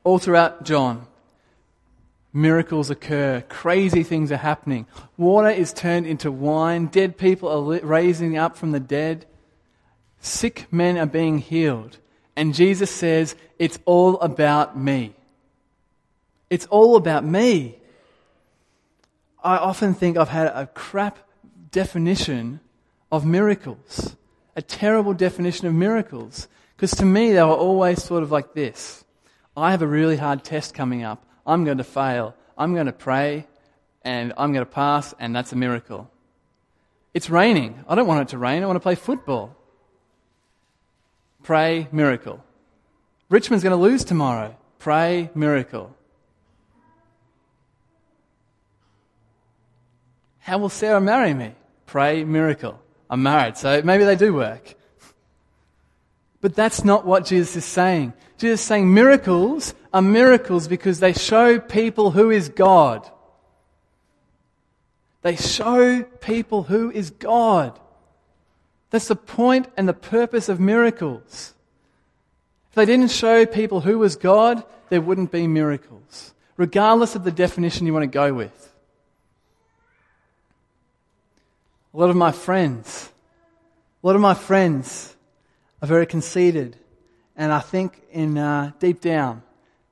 All 0.03 0.19
throughout 0.19 0.65
John, 0.65 1.07
miracles 2.33 2.91
occur, 2.91 3.45
crazy 3.49 4.03
things 4.03 4.33
are 4.33 4.37
happening. 4.37 4.87
Water 5.17 5.49
is 5.49 5.73
turned 5.73 6.09
into 6.09 6.33
wine, 6.33 6.87
dead 6.87 7.17
people 7.17 7.49
are 7.49 7.79
raising 7.87 8.37
up 8.37 8.57
from 8.57 8.73
the 8.73 8.81
dead, 8.81 9.27
sick 10.19 10.67
men 10.73 10.99
are 10.99 11.07
being 11.07 11.39
healed. 11.39 11.99
And 12.35 12.57
Jesus 12.57 12.91
says, 12.91 13.37
It's 13.61 13.79
all 13.85 14.19
about 14.19 14.77
me. 14.77 15.15
It's 16.51 16.67
all 16.67 16.97
about 16.97 17.25
me. 17.25 17.79
I 19.41 19.57
often 19.57 19.95
think 19.95 20.17
I've 20.17 20.31
had 20.31 20.49
a 20.49 20.67
crap 20.67 21.17
definition 21.71 22.59
of 23.13 23.27
miracles, 23.27 24.17
a 24.57 24.63
terrible 24.63 25.13
definition 25.13 25.69
of 25.69 25.75
miracles. 25.75 26.49
Because 26.75 26.93
to 26.97 27.05
me, 27.05 27.33
they 27.33 27.43
were 27.43 27.51
always 27.51 28.03
sort 28.03 28.25
of 28.25 28.33
like 28.33 28.55
this 28.55 29.05
I 29.57 29.71
have 29.71 29.83
a 29.83 29.87
really 29.87 30.17
hard 30.17 30.43
test 30.43 30.75
coming 30.75 31.05
up. 31.05 31.25
I'm 31.47 31.65
going 31.65 31.79
to 31.79 31.85
fail. 31.85 32.35
I'm 32.57 32.75
going 32.75 32.87
to 32.87 32.93
pray 32.93 33.47
and 34.05 34.33
I'm 34.37 34.53
going 34.53 34.65
to 34.65 34.71
pass, 34.71 35.15
and 35.21 35.37
that's 35.37 35.53
a 35.53 35.57
miracle. 35.57 36.11
It's 37.15 37.31
raining. 37.31 37.85
I 37.87 37.95
don't 37.95 38.09
want 38.09 38.23
it 38.23 38.29
to 38.29 38.39
rain. 38.39 38.63
I 38.63 38.67
want 38.67 38.77
to 38.77 38.81
play 38.81 38.97
football. 38.97 39.55
Pray, 41.45 41.87
miracle. 41.93 42.43
Richmond's 43.29 43.63
going 43.63 43.77
to 43.77 43.83
lose 43.83 44.03
tomorrow. 44.05 44.57
Pray, 44.81 45.31
miracle. 45.37 45.95
How 50.41 50.59
will 50.59 50.69
Sarah 50.69 51.01
marry 51.01 51.33
me? 51.33 51.55
Pray, 51.87 52.25
miracle. 52.25 52.82
I'm 53.13 53.23
married, 53.23 53.59
so 53.59 53.83
maybe 53.83 54.05
they 54.05 54.17
do 54.17 54.33
work. 54.33 54.75
But 56.41 56.57
that's 56.57 56.83
not 56.83 57.05
what 57.05 57.27
Jesus 57.27 57.57
is 57.57 57.65
saying. 57.67 58.15
Jesus 58.39 58.63
is 58.63 58.67
saying 58.67 58.93
miracles 58.93 59.75
are 59.93 60.01
miracles 60.01 60.67
because 60.67 60.99
they 60.99 61.13
show 61.13 61.61
people 61.61 62.13
who 62.13 62.31
is 62.31 62.49
God. 62.49 63.07
They 65.21 65.37
show 65.37 66.05
people 66.05 66.63
who 66.63 66.91
is 66.91 67.11
God. 67.11 67.79
That's 68.89 69.09
the 69.09 69.17
point 69.17 69.69
and 69.77 69.87
the 69.87 69.93
purpose 69.93 70.49
of 70.49 70.59
miracles. 70.59 71.53
If 72.71 72.77
they 72.77 72.87
didn't 72.87 73.11
show 73.11 73.45
people 73.45 73.83
who 73.83 73.99
was 73.99 74.17
God, 74.17 74.65
there 74.89 75.03
wouldn't 75.03 75.31
be 75.31 75.47
miracles, 75.47 76.33
regardless 76.57 77.15
of 77.15 77.25
the 77.25 77.31
definition 77.31 77.87
you 77.87 77.93
want 77.93 78.05
to 78.05 78.07
go 78.07 78.33
with. 78.33 78.72
A 81.95 81.99
lot 81.99 82.09
of 82.09 82.17
my 82.17 82.33
friends, 82.33 83.11
a 84.03 84.07
lot 84.07 84.17
of 84.17 84.23
my 84.23 84.35
friends 84.35 85.15
are 85.83 85.89
very 85.89 86.07
conceited, 86.07 86.77
and 87.37 87.53
I 87.53 87.61
think 87.61 88.01
in 88.11 88.39
uh, 88.39 88.73
deep 88.79 89.01
down 89.01 89.43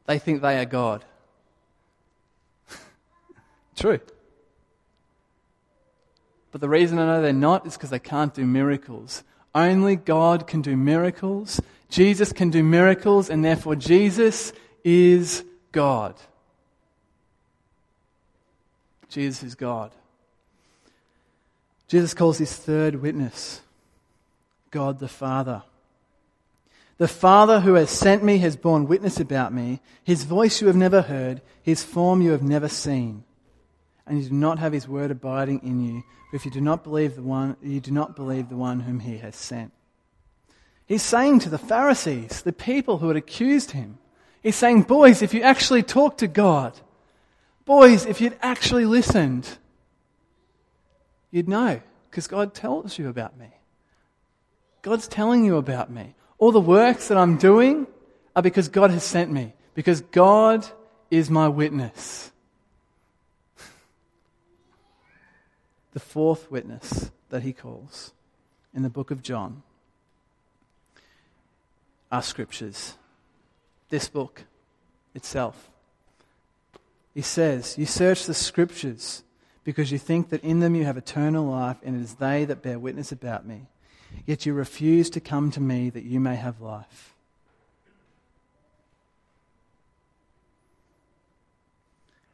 they 0.06 0.18
think 0.18 0.40
they 0.40 0.58
are 0.58 0.64
God. 0.64 1.04
True. 3.76 4.00
But 6.52 6.60
the 6.60 6.68
reason 6.68 6.98
I 6.98 7.06
know 7.06 7.22
they're 7.22 7.32
not 7.32 7.66
is 7.66 7.76
because 7.76 7.90
they 7.90 7.98
can't 7.98 8.34
do 8.34 8.44
miracles. 8.44 9.22
Only 9.54 9.96
God 9.96 10.46
can 10.46 10.62
do 10.62 10.76
miracles. 10.76 11.60
Jesus 11.88 12.32
can 12.32 12.50
do 12.50 12.62
miracles, 12.62 13.28
and 13.30 13.44
therefore 13.44 13.76
Jesus 13.76 14.52
is 14.84 15.44
God. 15.72 16.14
Jesus 19.08 19.42
is 19.42 19.54
God. 19.54 19.92
Jesus 21.90 22.14
calls 22.14 22.38
his 22.38 22.54
third 22.54 23.02
witness 23.02 23.62
God 24.70 25.00
the 25.00 25.08
Father. 25.08 25.64
The 26.98 27.08
Father 27.08 27.58
who 27.58 27.74
has 27.74 27.90
sent 27.90 28.22
me 28.22 28.38
has 28.38 28.54
borne 28.56 28.86
witness 28.86 29.18
about 29.18 29.52
me. 29.52 29.80
His 30.04 30.22
voice 30.22 30.60
you 30.60 30.68
have 30.68 30.76
never 30.76 31.02
heard, 31.02 31.42
his 31.64 31.82
form 31.82 32.22
you 32.22 32.30
have 32.30 32.44
never 32.44 32.68
seen. 32.68 33.24
And 34.06 34.22
you 34.22 34.28
do 34.28 34.34
not 34.36 34.60
have 34.60 34.72
his 34.72 34.86
word 34.86 35.10
abiding 35.10 35.62
in 35.64 35.84
you. 35.84 36.04
But 36.30 36.36
if 36.36 36.44
you 36.44 36.52
do 36.52 36.60
not 36.60 36.84
believe 36.84 37.16
the 37.16 37.22
one, 37.22 37.56
you 37.60 37.80
do 37.80 37.90
not 37.90 38.14
believe 38.14 38.48
the 38.48 38.56
one 38.56 38.80
whom 38.80 39.00
he 39.00 39.18
has 39.18 39.34
sent. 39.34 39.72
He's 40.86 41.02
saying 41.02 41.40
to 41.40 41.48
the 41.48 41.58
Pharisees, 41.58 42.42
the 42.42 42.52
people 42.52 42.98
who 42.98 43.08
had 43.08 43.16
accused 43.16 43.72
him, 43.72 43.98
He's 44.42 44.56
saying, 44.56 44.82
boys, 44.82 45.22
if 45.22 45.34
you 45.34 45.42
actually 45.42 45.82
talked 45.82 46.18
to 46.18 46.28
God, 46.28 46.78
boys, 47.64 48.06
if 48.06 48.20
you'd 48.20 48.38
actually 48.42 48.86
listened, 48.86 49.58
you'd 51.30 51.48
know, 51.48 51.80
because 52.10 52.26
God 52.26 52.54
tells 52.54 52.98
you 52.98 53.08
about 53.08 53.38
me. 53.38 53.48
God's 54.82 55.08
telling 55.08 55.44
you 55.44 55.56
about 55.56 55.90
me. 55.90 56.14
All 56.38 56.52
the 56.52 56.60
works 56.60 57.08
that 57.08 57.18
I'm 57.18 57.36
doing 57.36 57.86
are 58.34 58.42
because 58.42 58.68
God 58.68 58.90
has 58.90 59.04
sent 59.04 59.30
me, 59.30 59.52
because 59.74 60.00
God 60.00 60.66
is 61.10 61.30
my 61.30 61.48
witness. 61.48 62.32
the 65.92 66.00
fourth 66.00 66.50
witness 66.50 67.10
that 67.28 67.42
he 67.42 67.52
calls 67.52 68.12
in 68.74 68.82
the 68.82 68.88
book 68.88 69.10
of 69.10 69.22
John 69.22 69.62
are 72.10 72.22
scriptures. 72.22 72.96
This 73.88 74.08
book 74.08 74.44
itself. 75.14 75.70
He 77.14 77.22
says, 77.22 77.76
You 77.76 77.86
search 77.86 78.26
the 78.26 78.34
scriptures 78.34 79.24
because 79.64 79.92
you 79.92 79.98
think 79.98 80.30
that 80.30 80.42
in 80.42 80.60
them 80.60 80.74
you 80.74 80.84
have 80.84 80.96
eternal 80.96 81.44
life, 81.44 81.76
and 81.82 81.96
it 81.96 82.02
is 82.02 82.14
they 82.14 82.44
that 82.44 82.62
bear 82.62 82.78
witness 82.78 83.12
about 83.12 83.46
me. 83.46 83.66
Yet 84.26 84.46
you 84.46 84.54
refuse 84.54 85.10
to 85.10 85.20
come 85.20 85.50
to 85.52 85.60
me 85.60 85.90
that 85.90 86.04
you 86.04 86.18
may 86.20 86.36
have 86.36 86.60
life. 86.60 87.14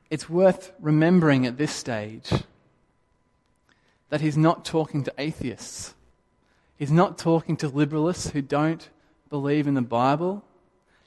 It's 0.09 0.31
worth 0.31 0.73
remembering 0.81 1.47
at 1.47 1.59
this 1.59 1.73
stage 1.73 2.31
that 4.09 4.21
he's 4.21 4.37
not 4.37 4.65
talking 4.65 5.03
to 5.03 5.13
atheists. 5.19 5.95
He's 6.79 6.93
not 6.93 7.19
talking 7.19 7.57
to 7.59 7.69
liberalists 7.69 8.31
who 8.31 8.41
don't 8.41 8.89
believe 9.31 9.67
in 9.67 9.75
the 9.75 9.83
Bible. 9.83 10.45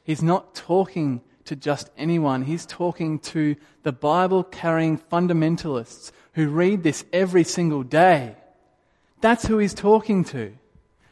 He's 0.04 0.22
not 0.22 0.54
talking 0.54 1.22
to 1.50 1.56
just 1.56 1.90
anyone. 1.98 2.44
He's 2.44 2.68
talking 2.68 3.18
to 3.20 3.56
the 3.82 3.92
Bible 3.92 4.44
carrying 4.44 5.00
fundamentalists 5.00 6.12
who 6.34 6.48
read 6.48 6.84
this 6.84 7.04
every 7.12 7.44
single 7.44 7.82
day. 7.82 8.36
That's 9.20 9.48
who 9.48 9.58
he's 9.58 9.74
talking 9.74 10.24
to. 10.26 10.54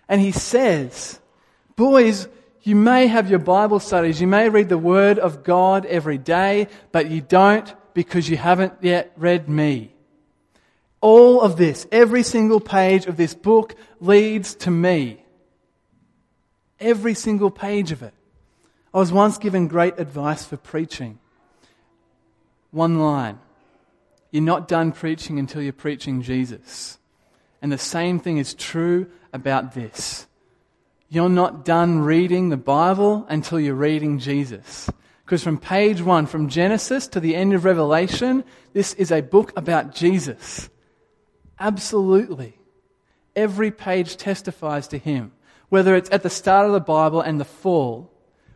And 0.08 0.22
he 0.22 0.32
says, 0.32 1.20
Boys, 1.76 2.28
you 2.62 2.76
may 2.76 3.08
have 3.08 3.32
your 3.32 3.40
Bible 3.40 3.80
studies, 3.80 4.22
you 4.22 4.28
may 4.28 4.48
read 4.50 4.70
the 4.70 4.78
Word 4.78 5.18
of 5.18 5.44
God 5.44 5.88
every 5.88 6.20
day, 6.20 6.68
but 6.92 7.10
you 7.10 7.22
don't 7.22 7.74
because 7.96 8.30
you 8.30 8.38
haven't 8.38 8.74
yet 8.82 9.12
read 9.18 9.50
me. 9.50 9.92
All 11.02 11.42
of 11.42 11.58
this, 11.58 11.88
every 11.92 12.22
single 12.22 12.60
page 12.60 13.08
of 13.08 13.18
this 13.18 13.34
book 13.34 13.74
leads 14.00 14.54
to 14.56 14.70
me. 14.70 15.24
Every 16.80 17.16
single 17.16 17.50
page 17.50 17.92
of 17.92 18.04
it. 18.04 18.14
I 18.94 19.00
was 19.00 19.12
once 19.12 19.38
given 19.38 19.68
great 19.68 20.00
advice 20.00 20.46
for 20.46 20.58
preaching. 20.58 21.20
One 22.72 23.00
line 23.00 23.40
You're 24.32 24.44
not 24.44 24.68
done 24.68 24.92
preaching 24.92 25.40
until 25.40 25.62
you're 25.62 25.74
preaching 25.74 26.22
Jesus. 26.22 26.98
And 27.62 27.72
the 27.72 27.78
same 27.78 28.20
thing 28.20 28.38
is 28.38 28.54
true 28.54 29.10
about 29.34 29.74
this. 29.74 30.28
You're 31.10 31.30
not 31.30 31.64
done 31.64 32.00
reading 32.00 32.50
the 32.50 32.58
Bible 32.58 33.26
until 33.30 33.60
you're 33.60 33.74
reading 33.74 34.20
Jesus. 34.20 34.90
Because 35.26 35.44
from 35.44 35.58
page 35.58 36.02
one, 36.02 36.26
from 36.26 36.50
Genesis 36.50 37.08
to 37.08 37.20
the 37.20 37.36
end 37.36 37.54
of 37.54 37.66
Revelation, 37.66 38.44
this 38.74 38.94
is 38.94 39.12
a 39.12 39.22
book 39.22 39.52
about 39.58 39.94
Jesus. 39.94 40.70
Absolutely. 41.60 42.58
Every 43.36 43.72
page 43.72 44.18
testifies 44.18 44.88
to 44.90 44.98
him. 44.98 45.32
Whether 45.70 45.96
it's 45.96 46.10
at 46.12 46.24
the 46.24 46.30
start 46.30 46.66
of 46.66 46.72
the 46.72 46.80
Bible 46.80 47.22
and 47.22 47.40
the 47.40 47.46
fall, 47.46 48.12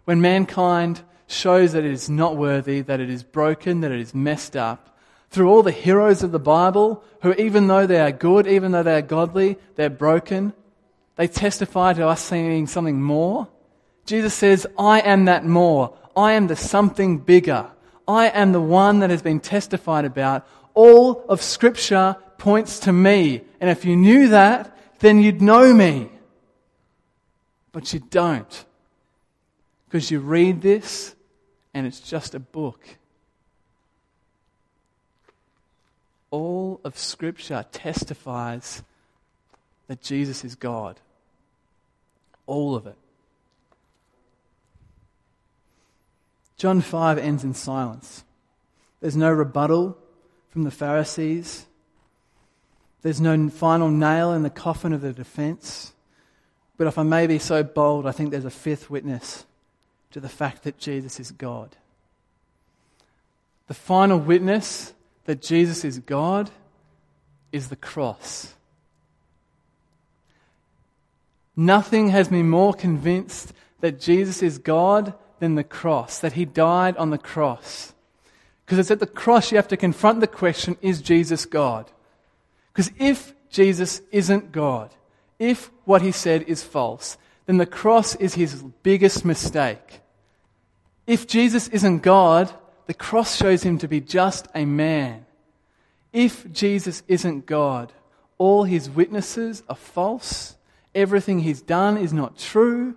when 0.05 0.21
mankind 0.21 1.01
shows 1.27 1.73
that 1.73 1.85
it 1.85 1.91
is 1.91 2.09
not 2.09 2.35
worthy, 2.37 2.81
that 2.81 2.99
it 2.99 3.09
is 3.09 3.23
broken, 3.23 3.81
that 3.81 3.91
it 3.91 3.99
is 3.99 4.13
messed 4.13 4.55
up, 4.55 4.97
through 5.29 5.49
all 5.49 5.63
the 5.63 5.71
heroes 5.71 6.23
of 6.23 6.31
the 6.31 6.39
Bible, 6.39 7.03
who 7.21 7.33
even 7.33 7.67
though 7.67 7.87
they 7.87 8.01
are 8.01 8.11
good, 8.11 8.47
even 8.47 8.71
though 8.71 8.83
they 8.83 8.97
are 8.97 9.01
godly, 9.01 9.57
they're 9.75 9.89
broken, 9.89 10.53
they 11.15 11.27
testify 11.27 11.93
to 11.93 12.07
us 12.07 12.21
seeing 12.21 12.67
something 12.67 13.01
more. 13.01 13.47
Jesus 14.05 14.33
says, 14.33 14.67
I 14.77 14.99
am 14.99 15.25
that 15.25 15.45
more. 15.45 15.97
I 16.15 16.33
am 16.33 16.47
the 16.47 16.55
something 16.55 17.19
bigger. 17.19 17.69
I 18.07 18.27
am 18.27 18.51
the 18.51 18.61
one 18.61 18.99
that 18.99 19.09
has 19.09 19.21
been 19.21 19.39
testified 19.39 20.03
about. 20.03 20.45
All 20.73 21.23
of 21.29 21.41
Scripture 21.41 22.17
points 22.37 22.79
to 22.81 22.91
me. 22.91 23.41
And 23.61 23.69
if 23.69 23.85
you 23.85 23.95
knew 23.95 24.29
that, 24.29 24.75
then 24.99 25.21
you'd 25.21 25.41
know 25.41 25.73
me. 25.73 26.09
But 27.71 27.93
you 27.93 27.99
don't. 27.99 28.65
Because 29.91 30.09
you 30.09 30.21
read 30.21 30.61
this 30.61 31.13
and 31.73 31.85
it's 31.85 31.99
just 31.99 32.33
a 32.33 32.39
book. 32.39 32.79
All 36.29 36.79
of 36.85 36.97
Scripture 36.97 37.65
testifies 37.73 38.83
that 39.87 40.01
Jesus 40.01 40.45
is 40.45 40.55
God. 40.55 40.97
All 42.47 42.73
of 42.73 42.87
it. 42.87 42.95
John 46.55 46.79
5 46.79 47.17
ends 47.17 47.43
in 47.43 47.53
silence. 47.53 48.23
There's 49.01 49.17
no 49.17 49.29
rebuttal 49.29 49.97
from 50.51 50.63
the 50.63 50.71
Pharisees. 50.71 51.65
There's 53.01 53.19
no 53.19 53.49
final 53.49 53.89
nail 53.89 54.31
in 54.31 54.43
the 54.43 54.49
coffin 54.49 54.93
of 54.93 55.01
the 55.01 55.11
defense. 55.11 55.91
But 56.77 56.87
if 56.87 56.97
I 56.97 57.03
may 57.03 57.27
be 57.27 57.39
so 57.39 57.61
bold, 57.61 58.07
I 58.07 58.13
think 58.13 58.31
there's 58.31 58.45
a 58.45 58.49
fifth 58.49 58.89
witness 58.89 59.43
to 60.11 60.19
the 60.19 60.29
fact 60.29 60.63
that 60.63 60.77
Jesus 60.77 61.19
is 61.19 61.31
God. 61.31 61.75
The 63.67 63.73
final 63.73 64.19
witness 64.19 64.93
that 65.25 65.41
Jesus 65.41 65.85
is 65.85 65.99
God 65.99 66.49
is 67.51 67.69
the 67.69 67.75
cross. 67.75 68.53
Nothing 71.55 72.09
has 72.09 72.31
me 72.31 72.43
more 72.43 72.73
convinced 72.73 73.53
that 73.81 73.99
Jesus 73.99 74.41
is 74.41 74.57
God 74.57 75.13
than 75.39 75.55
the 75.55 75.63
cross, 75.63 76.19
that 76.19 76.33
he 76.33 76.45
died 76.45 76.97
on 76.97 77.09
the 77.09 77.17
cross. 77.17 77.93
Because 78.65 78.79
it's 78.79 78.91
at 78.91 78.99
the 78.99 79.07
cross 79.07 79.51
you 79.51 79.57
have 79.57 79.67
to 79.69 79.77
confront 79.77 80.21
the 80.21 80.27
question 80.27 80.77
is 80.81 81.01
Jesus 81.01 81.45
God? 81.45 81.91
Because 82.73 82.91
if 82.97 83.33
Jesus 83.49 84.01
isn't 84.11 84.51
God, 84.51 84.91
if 85.39 85.71
what 85.85 86.01
he 86.01 86.11
said 86.11 86.43
is 86.43 86.63
false, 86.63 87.17
then 87.45 87.57
the 87.57 87.65
cross 87.65 88.15
is 88.15 88.35
his 88.35 88.63
biggest 88.83 89.25
mistake. 89.25 90.00
If 91.07 91.27
Jesus 91.27 91.67
isn't 91.69 91.99
God, 91.99 92.53
the 92.85 92.93
cross 92.93 93.35
shows 93.35 93.63
him 93.63 93.77
to 93.79 93.87
be 93.87 94.01
just 94.01 94.47
a 94.53 94.65
man. 94.65 95.25
If 96.13 96.51
Jesus 96.51 97.03
isn't 97.07 97.45
God, 97.45 97.91
all 98.37 98.63
his 98.63 98.89
witnesses 98.89 99.63
are 99.69 99.75
false, 99.75 100.55
everything 100.93 101.39
he's 101.39 101.61
done 101.61 101.97
is 101.97 102.11
not 102.11 102.37
true. 102.37 102.95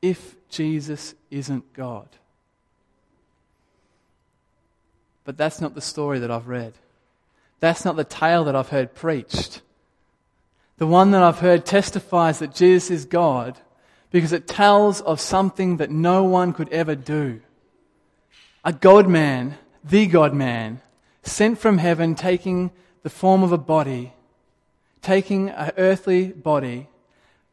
If 0.00 0.36
Jesus 0.48 1.14
isn't 1.30 1.72
God. 1.72 2.08
But 5.24 5.36
that's 5.36 5.60
not 5.60 5.74
the 5.74 5.80
story 5.80 6.18
that 6.18 6.30
I've 6.30 6.48
read. 6.48 6.74
That's 7.60 7.84
not 7.84 7.96
the 7.96 8.04
tale 8.04 8.44
that 8.44 8.56
I've 8.56 8.70
heard 8.70 8.94
preached. 8.94 9.62
The 10.78 10.86
one 10.86 11.12
that 11.12 11.22
I've 11.22 11.38
heard 11.38 11.64
testifies 11.64 12.40
that 12.40 12.54
Jesus 12.54 12.90
is 12.90 13.04
God 13.04 13.60
because 14.12 14.32
it 14.32 14.46
tells 14.46 15.00
of 15.00 15.20
something 15.20 15.78
that 15.78 15.90
no 15.90 16.22
one 16.22 16.52
could 16.52 16.68
ever 16.68 16.94
do. 16.94 17.40
A 18.64 18.72
God 18.72 19.08
man, 19.08 19.58
the 19.82 20.06
God 20.06 20.34
man, 20.34 20.80
sent 21.22 21.58
from 21.58 21.78
heaven, 21.78 22.14
taking 22.14 22.70
the 23.02 23.10
form 23.10 23.42
of 23.42 23.50
a 23.50 23.58
body, 23.58 24.12
taking 25.00 25.48
an 25.48 25.72
earthly 25.78 26.28
body, 26.28 26.88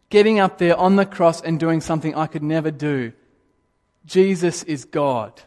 getting 0.09 0.39
up 0.39 0.57
there 0.57 0.75
on 0.75 0.97
the 0.97 1.05
cross 1.05 1.41
and 1.41 1.59
doing 1.59 1.79
something 1.81 2.13
I 2.13 2.27
could 2.27 2.43
never 2.43 2.71
do. 2.71 3.13
Jesus 4.05 4.63
is 4.63 4.83
God. 4.85 5.41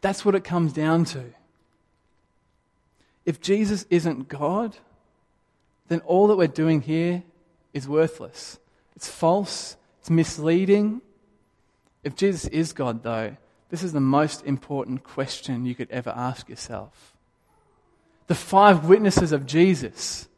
That's 0.00 0.24
what 0.24 0.34
it 0.34 0.42
comes 0.42 0.72
down 0.72 1.04
to. 1.06 1.22
If 3.24 3.40
Jesus 3.40 3.86
isn't 3.90 4.28
God, 4.28 4.76
then 5.86 6.00
all 6.00 6.26
that 6.26 6.36
we're 6.36 6.48
doing 6.48 6.80
here 6.80 7.22
is 7.72 7.86
worthless. 7.86 8.58
It's 8.96 9.08
false, 9.08 9.76
it's 10.00 10.10
misleading. 10.10 11.00
If 12.04 12.16
Jesus 12.16 12.46
is 12.46 12.72
God, 12.72 13.02
though, 13.02 13.36
this 13.70 13.82
is 13.82 13.92
the 13.92 14.00
most 14.00 14.44
important 14.44 15.02
question 15.04 15.64
you 15.64 15.74
could 15.74 15.90
ever 15.90 16.10
ask 16.10 16.48
yourself. 16.48 17.14
The 18.26 18.34
five 18.34 18.86
witnesses 18.86 19.32
of 19.32 19.46
Jesus. 19.46 20.28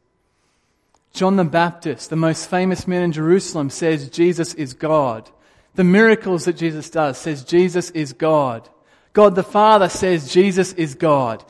John 1.12 1.36
the 1.36 1.44
Baptist, 1.44 2.10
the 2.10 2.16
most 2.16 2.50
famous 2.50 2.88
man 2.88 3.02
in 3.02 3.12
Jerusalem, 3.12 3.70
says 3.70 4.08
Jesus 4.10 4.54
is 4.54 4.74
God. 4.74 5.30
The 5.74 5.84
miracles 5.84 6.44
that 6.44 6.56
Jesus 6.56 6.90
does 6.90 7.18
says 7.18 7.44
Jesus 7.44 7.90
is 7.90 8.12
God. 8.12 8.68
God 9.12 9.34
the 9.34 9.42
Father 9.42 9.88
says 9.88 10.32
Jesus 10.32 10.72
is 10.72 10.94
God. 10.94 11.44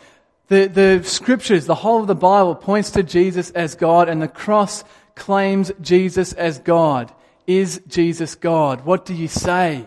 The, 0.48 0.66
the 0.66 1.02
scriptures, 1.02 1.64
the 1.66 1.74
whole 1.74 2.02
of 2.02 2.06
the 2.06 2.14
Bible 2.14 2.54
points 2.54 2.90
to 2.92 3.02
Jesus 3.02 3.50
as 3.50 3.74
God, 3.74 4.08
and 4.08 4.20
the 4.20 4.28
cross 4.28 4.84
claims 5.14 5.72
Jesus 5.80 6.32
as 6.32 6.58
God. 6.58 7.12
Is 7.46 7.80
Jesus 7.86 8.34
God? 8.34 8.84
What 8.84 9.04
do 9.04 9.14
you 9.14 9.28
say? 9.28 9.86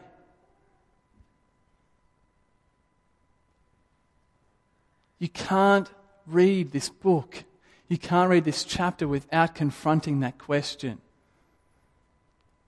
You 5.20 5.30
can't 5.30 5.90
read 6.26 6.72
this 6.72 6.90
book. 6.90 7.44
You 7.88 7.98
can't 7.98 8.30
read 8.30 8.44
this 8.44 8.64
chapter 8.64 9.08
without 9.08 9.56
confronting 9.56 10.20
that 10.20 10.38
question. 10.38 11.00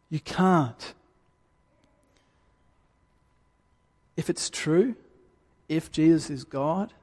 You 0.10 0.19
can't. 0.19 0.93
If 4.17 4.30
it's 4.30 4.50
true, 4.50 4.95
if 5.67 5.91
Jesus 5.91 6.30
is 6.30 6.43
God, 6.43 6.93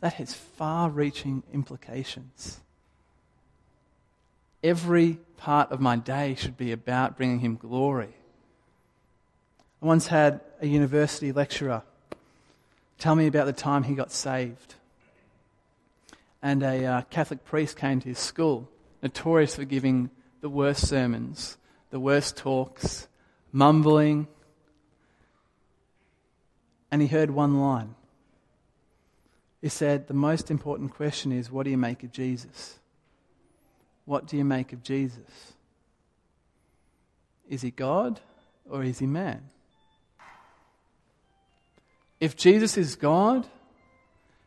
that 0.00 0.14
has 0.14 0.34
far 0.34 0.90
reaching 0.90 1.42
implications. 1.52 2.60
Every 4.62 5.18
part 5.36 5.72
of 5.72 5.80
my 5.80 5.96
day 5.96 6.34
should 6.36 6.56
be 6.56 6.72
about 6.72 7.16
bringing 7.16 7.40
him 7.40 7.56
glory. 7.56 8.14
I 9.80 9.86
once 9.86 10.06
had 10.06 10.40
a 10.60 10.66
university 10.66 11.32
lecturer 11.32 11.82
tell 12.98 13.16
me 13.16 13.26
about 13.26 13.46
the 13.46 13.52
time 13.52 13.82
he 13.82 13.94
got 13.94 14.12
saved 14.12 14.76
and 16.42 16.62
a 16.62 16.84
uh, 16.84 17.02
Catholic 17.02 17.44
priest 17.44 17.76
came 17.76 18.00
to 18.00 18.08
his 18.08 18.18
school, 18.18 18.68
notorious 19.02 19.54
for 19.54 19.64
giving 19.64 20.10
the 20.40 20.48
worst 20.48 20.88
sermons, 20.88 21.56
the 21.90 22.00
worst 22.00 22.36
talks, 22.36 23.06
mumbling. 23.52 24.26
And 26.90 27.00
he 27.00 27.08
heard 27.08 27.30
one 27.30 27.60
line. 27.60 27.94
He 29.60 29.68
said, 29.68 30.08
The 30.08 30.14
most 30.14 30.50
important 30.50 30.92
question 30.92 31.30
is, 31.30 31.50
what 31.50 31.62
do 31.62 31.70
you 31.70 31.78
make 31.78 32.02
of 32.02 32.10
Jesus? 32.10 32.80
What 34.12 34.26
do 34.26 34.36
you 34.36 34.44
make 34.44 34.74
of 34.74 34.82
Jesus? 34.82 35.54
Is 37.48 37.62
he 37.62 37.70
God 37.70 38.20
or 38.68 38.84
is 38.84 38.98
he 38.98 39.06
man? 39.06 39.40
If 42.20 42.36
Jesus 42.36 42.76
is 42.76 42.94
God, 42.94 43.46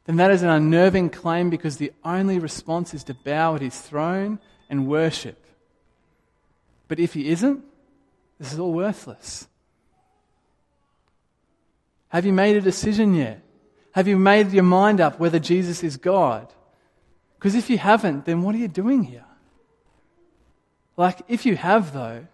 then 0.06 0.18
that 0.18 0.30
is 0.30 0.44
an 0.44 0.50
unnerving 0.50 1.10
claim 1.10 1.50
because 1.50 1.78
the 1.78 1.94
only 2.04 2.38
response 2.38 2.94
is 2.94 3.04
to 3.06 3.16
bow 3.16 3.56
at 3.56 3.62
his 3.62 3.82
throne 3.82 4.38
and 4.70 4.88
worship. 4.88 5.44
But 6.88 7.00
if 7.00 7.16
he 7.16 7.30
isn't, 7.30 7.64
this 8.40 8.54
is 8.54 8.60
all 8.60 8.72
worthless. 8.72 9.48
Have 12.10 12.28
you 12.28 12.34
made 12.34 12.56
a 12.56 12.62
decision 12.62 13.16
yet? 13.16 13.42
Have 13.94 14.08
you 14.08 14.16
made 14.16 14.52
your 14.52 14.64
mind 14.64 15.02
up 15.02 15.20
whether 15.20 15.40
Jesus 15.40 15.84
is 15.84 15.98
God? 15.98 16.54
Because 17.40 17.56
if 17.56 17.68
you 17.72 17.80
haven't, 17.80 18.26
then 18.26 18.44
what 18.44 18.54
are 18.54 18.60
you 18.60 18.68
doing 18.68 19.02
here? 19.02 19.25
Like, 20.98 21.22
if 21.28 21.46
you 21.46 21.56
have, 21.56 21.94
though, 21.94 22.26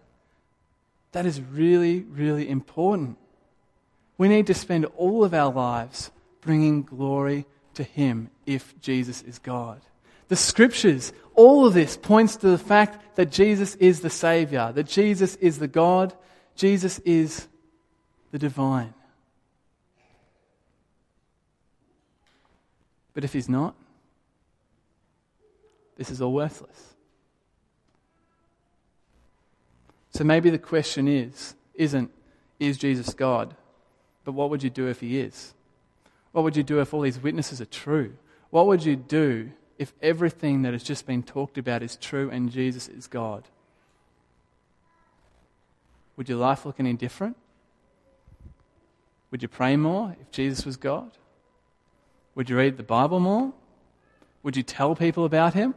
that 1.11 1.25
is 1.25 1.41
really, 1.41 2.01
really 2.01 2.47
important. 2.47 3.17
We 4.17 4.27
need 4.27 4.47
to 4.47 4.53
spend 4.53 4.85
all 4.97 5.23
of 5.23 5.33
our 5.33 5.51
lives 5.51 6.11
bringing 6.41 6.83
glory 6.83 7.45
to 7.73 7.83
him 7.83 8.29
if 8.45 8.79
Jesus 8.81 9.21
is 9.23 9.39
God. 9.39 9.81
The 10.27 10.35
scriptures, 10.35 11.11
all 11.35 11.65
of 11.65 11.73
this 11.73 11.97
points 11.97 12.37
to 12.37 12.49
the 12.49 12.57
fact 12.57 13.15
that 13.15 13.31
Jesus 13.31 13.75
is 13.75 14.01
the 14.01 14.09
Savior, 14.09 14.71
that 14.73 14.87
Jesus 14.87 15.35
is 15.35 15.59
the 15.59 15.67
God, 15.67 16.13
Jesus 16.55 16.99
is 16.99 17.47
the 18.31 18.39
divine. 18.39 18.93
But 23.13 23.23
if 23.23 23.33
he's 23.33 23.49
not, 23.49 23.75
this 25.97 26.09
is 26.09 26.21
all 26.21 26.31
worthless. 26.31 26.90
So 30.11 30.23
maybe 30.23 30.49
the 30.49 30.59
question 30.59 31.07
is, 31.07 31.55
isn't, 31.73 32.11
is 32.59 32.77
Jesus 32.77 33.13
God? 33.13 33.55
But 34.23 34.33
what 34.33 34.49
would 34.49 34.61
you 34.61 34.69
do 34.69 34.87
if 34.87 34.99
he 34.99 35.19
is? 35.19 35.53
What 36.31 36.43
would 36.43 36.55
you 36.55 36.63
do 36.63 36.79
if 36.79 36.93
all 36.93 37.01
these 37.01 37.19
witnesses 37.19 37.59
are 37.59 37.65
true? 37.65 38.13
What 38.49 38.67
would 38.67 38.85
you 38.85 38.95
do 38.95 39.51
if 39.79 39.93
everything 40.01 40.61
that 40.61 40.73
has 40.73 40.83
just 40.83 41.07
been 41.07 41.23
talked 41.23 41.57
about 41.57 41.81
is 41.81 41.95
true 41.95 42.29
and 42.29 42.51
Jesus 42.51 42.87
is 42.87 43.07
God? 43.07 43.47
Would 46.17 46.29
your 46.29 46.37
life 46.37 46.65
look 46.65 46.79
any 46.79 46.93
different? 46.93 47.37
Would 49.31 49.41
you 49.41 49.47
pray 49.47 49.77
more 49.77 50.15
if 50.21 50.29
Jesus 50.31 50.65
was 50.65 50.77
God? 50.77 51.09
Would 52.35 52.49
you 52.49 52.57
read 52.57 52.77
the 52.77 52.83
Bible 52.83 53.19
more? 53.19 53.53
Would 54.43 54.57
you 54.57 54.63
tell 54.63 54.95
people 54.95 55.25
about 55.25 55.53
him? 55.53 55.73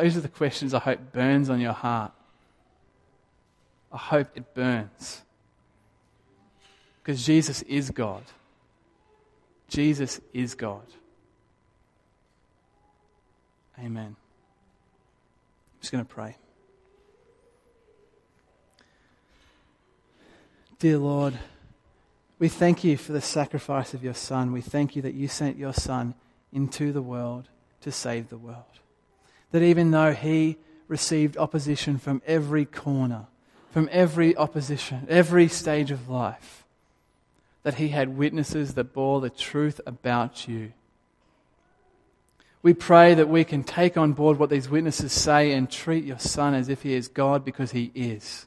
Those 0.00 0.16
are 0.16 0.20
the 0.20 0.28
questions 0.28 0.74
I 0.74 0.78
hope 0.78 1.10
burns 1.10 1.50
on 1.50 1.58
your 1.58 1.72
heart. 1.72 2.12
I 3.92 3.96
hope 3.96 4.28
it 4.36 4.54
burns. 4.54 5.22
Because 7.02 7.26
Jesus 7.26 7.62
is 7.62 7.90
God. 7.90 8.22
Jesus 9.66 10.20
is 10.32 10.54
God. 10.54 10.84
Amen. 13.76 14.14
I'm 14.14 15.80
just 15.80 15.90
going 15.90 16.04
to 16.04 16.08
pray. 16.08 16.36
Dear 20.78 20.98
Lord, 20.98 21.36
we 22.38 22.48
thank 22.48 22.84
you 22.84 22.96
for 22.96 23.10
the 23.10 23.20
sacrifice 23.20 23.94
of 23.94 24.04
your 24.04 24.14
Son. 24.14 24.52
We 24.52 24.60
thank 24.60 24.94
you 24.94 25.02
that 25.02 25.14
you 25.14 25.26
sent 25.26 25.56
your 25.56 25.74
Son 25.74 26.14
into 26.52 26.92
the 26.92 27.02
world 27.02 27.48
to 27.80 27.90
save 27.90 28.28
the 28.28 28.38
world. 28.38 28.62
That 29.52 29.62
even 29.62 29.90
though 29.90 30.12
he 30.12 30.58
received 30.88 31.36
opposition 31.36 31.98
from 31.98 32.22
every 32.26 32.64
corner, 32.64 33.26
from 33.70 33.88
every 33.92 34.36
opposition, 34.36 35.06
every 35.08 35.48
stage 35.48 35.90
of 35.90 36.08
life, 36.08 36.64
that 37.62 37.74
he 37.74 37.88
had 37.88 38.16
witnesses 38.16 38.74
that 38.74 38.92
bore 38.94 39.20
the 39.20 39.30
truth 39.30 39.80
about 39.86 40.48
you. 40.48 40.72
We 42.62 42.74
pray 42.74 43.14
that 43.14 43.28
we 43.28 43.44
can 43.44 43.62
take 43.62 43.96
on 43.96 44.12
board 44.12 44.38
what 44.38 44.50
these 44.50 44.68
witnesses 44.68 45.12
say 45.12 45.52
and 45.52 45.70
treat 45.70 46.04
your 46.04 46.18
son 46.18 46.54
as 46.54 46.68
if 46.68 46.82
he 46.82 46.94
is 46.94 47.08
God 47.08 47.44
because 47.44 47.72
he 47.72 47.92
is. 47.94 48.46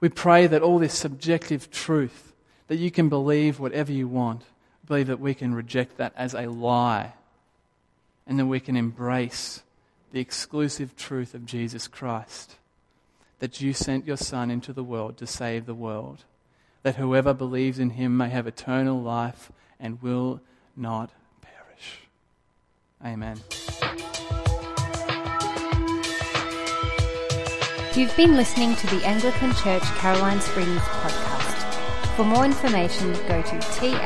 We 0.00 0.08
pray 0.08 0.46
that 0.46 0.62
all 0.62 0.78
this 0.78 0.94
subjective 0.94 1.70
truth, 1.70 2.32
that 2.68 2.76
you 2.76 2.90
can 2.90 3.08
believe 3.08 3.58
whatever 3.58 3.92
you 3.92 4.06
want, 4.08 4.42
believe 4.86 5.06
that 5.08 5.20
we 5.20 5.34
can 5.34 5.54
reject 5.54 5.96
that 5.96 6.12
as 6.16 6.34
a 6.34 6.46
lie 6.46 7.14
and 8.26 8.38
that 8.38 8.46
we 8.46 8.60
can 8.60 8.76
embrace 8.76 9.62
the 10.12 10.20
exclusive 10.20 10.96
truth 10.96 11.34
of 11.34 11.46
Jesus 11.46 11.86
Christ, 11.88 12.56
that 13.38 13.60
you 13.60 13.72
sent 13.72 14.06
your 14.06 14.16
Son 14.16 14.50
into 14.50 14.72
the 14.72 14.84
world 14.84 15.16
to 15.18 15.26
save 15.26 15.66
the 15.66 15.74
world 15.74 16.24
that 16.86 16.94
whoever 16.94 17.34
believes 17.34 17.80
in 17.80 17.90
him 17.90 18.16
may 18.16 18.28
have 18.28 18.46
eternal 18.46 19.02
life 19.02 19.50
and 19.80 20.00
will 20.00 20.40
not 20.76 21.10
perish. 21.42 22.02
Amen. 23.04 23.40
You've 27.96 28.16
been 28.16 28.36
listening 28.36 28.76
to 28.76 28.86
the 28.86 29.04
Anglican 29.04 29.52
Church 29.54 29.82
Caroline 29.96 30.40
Springs 30.40 30.78
podcast. 30.78 32.14
For 32.14 32.24
more 32.24 32.44
information, 32.44 33.14
go 33.26 33.42
to 33.42 33.58
taccs.org.au. 33.58 33.96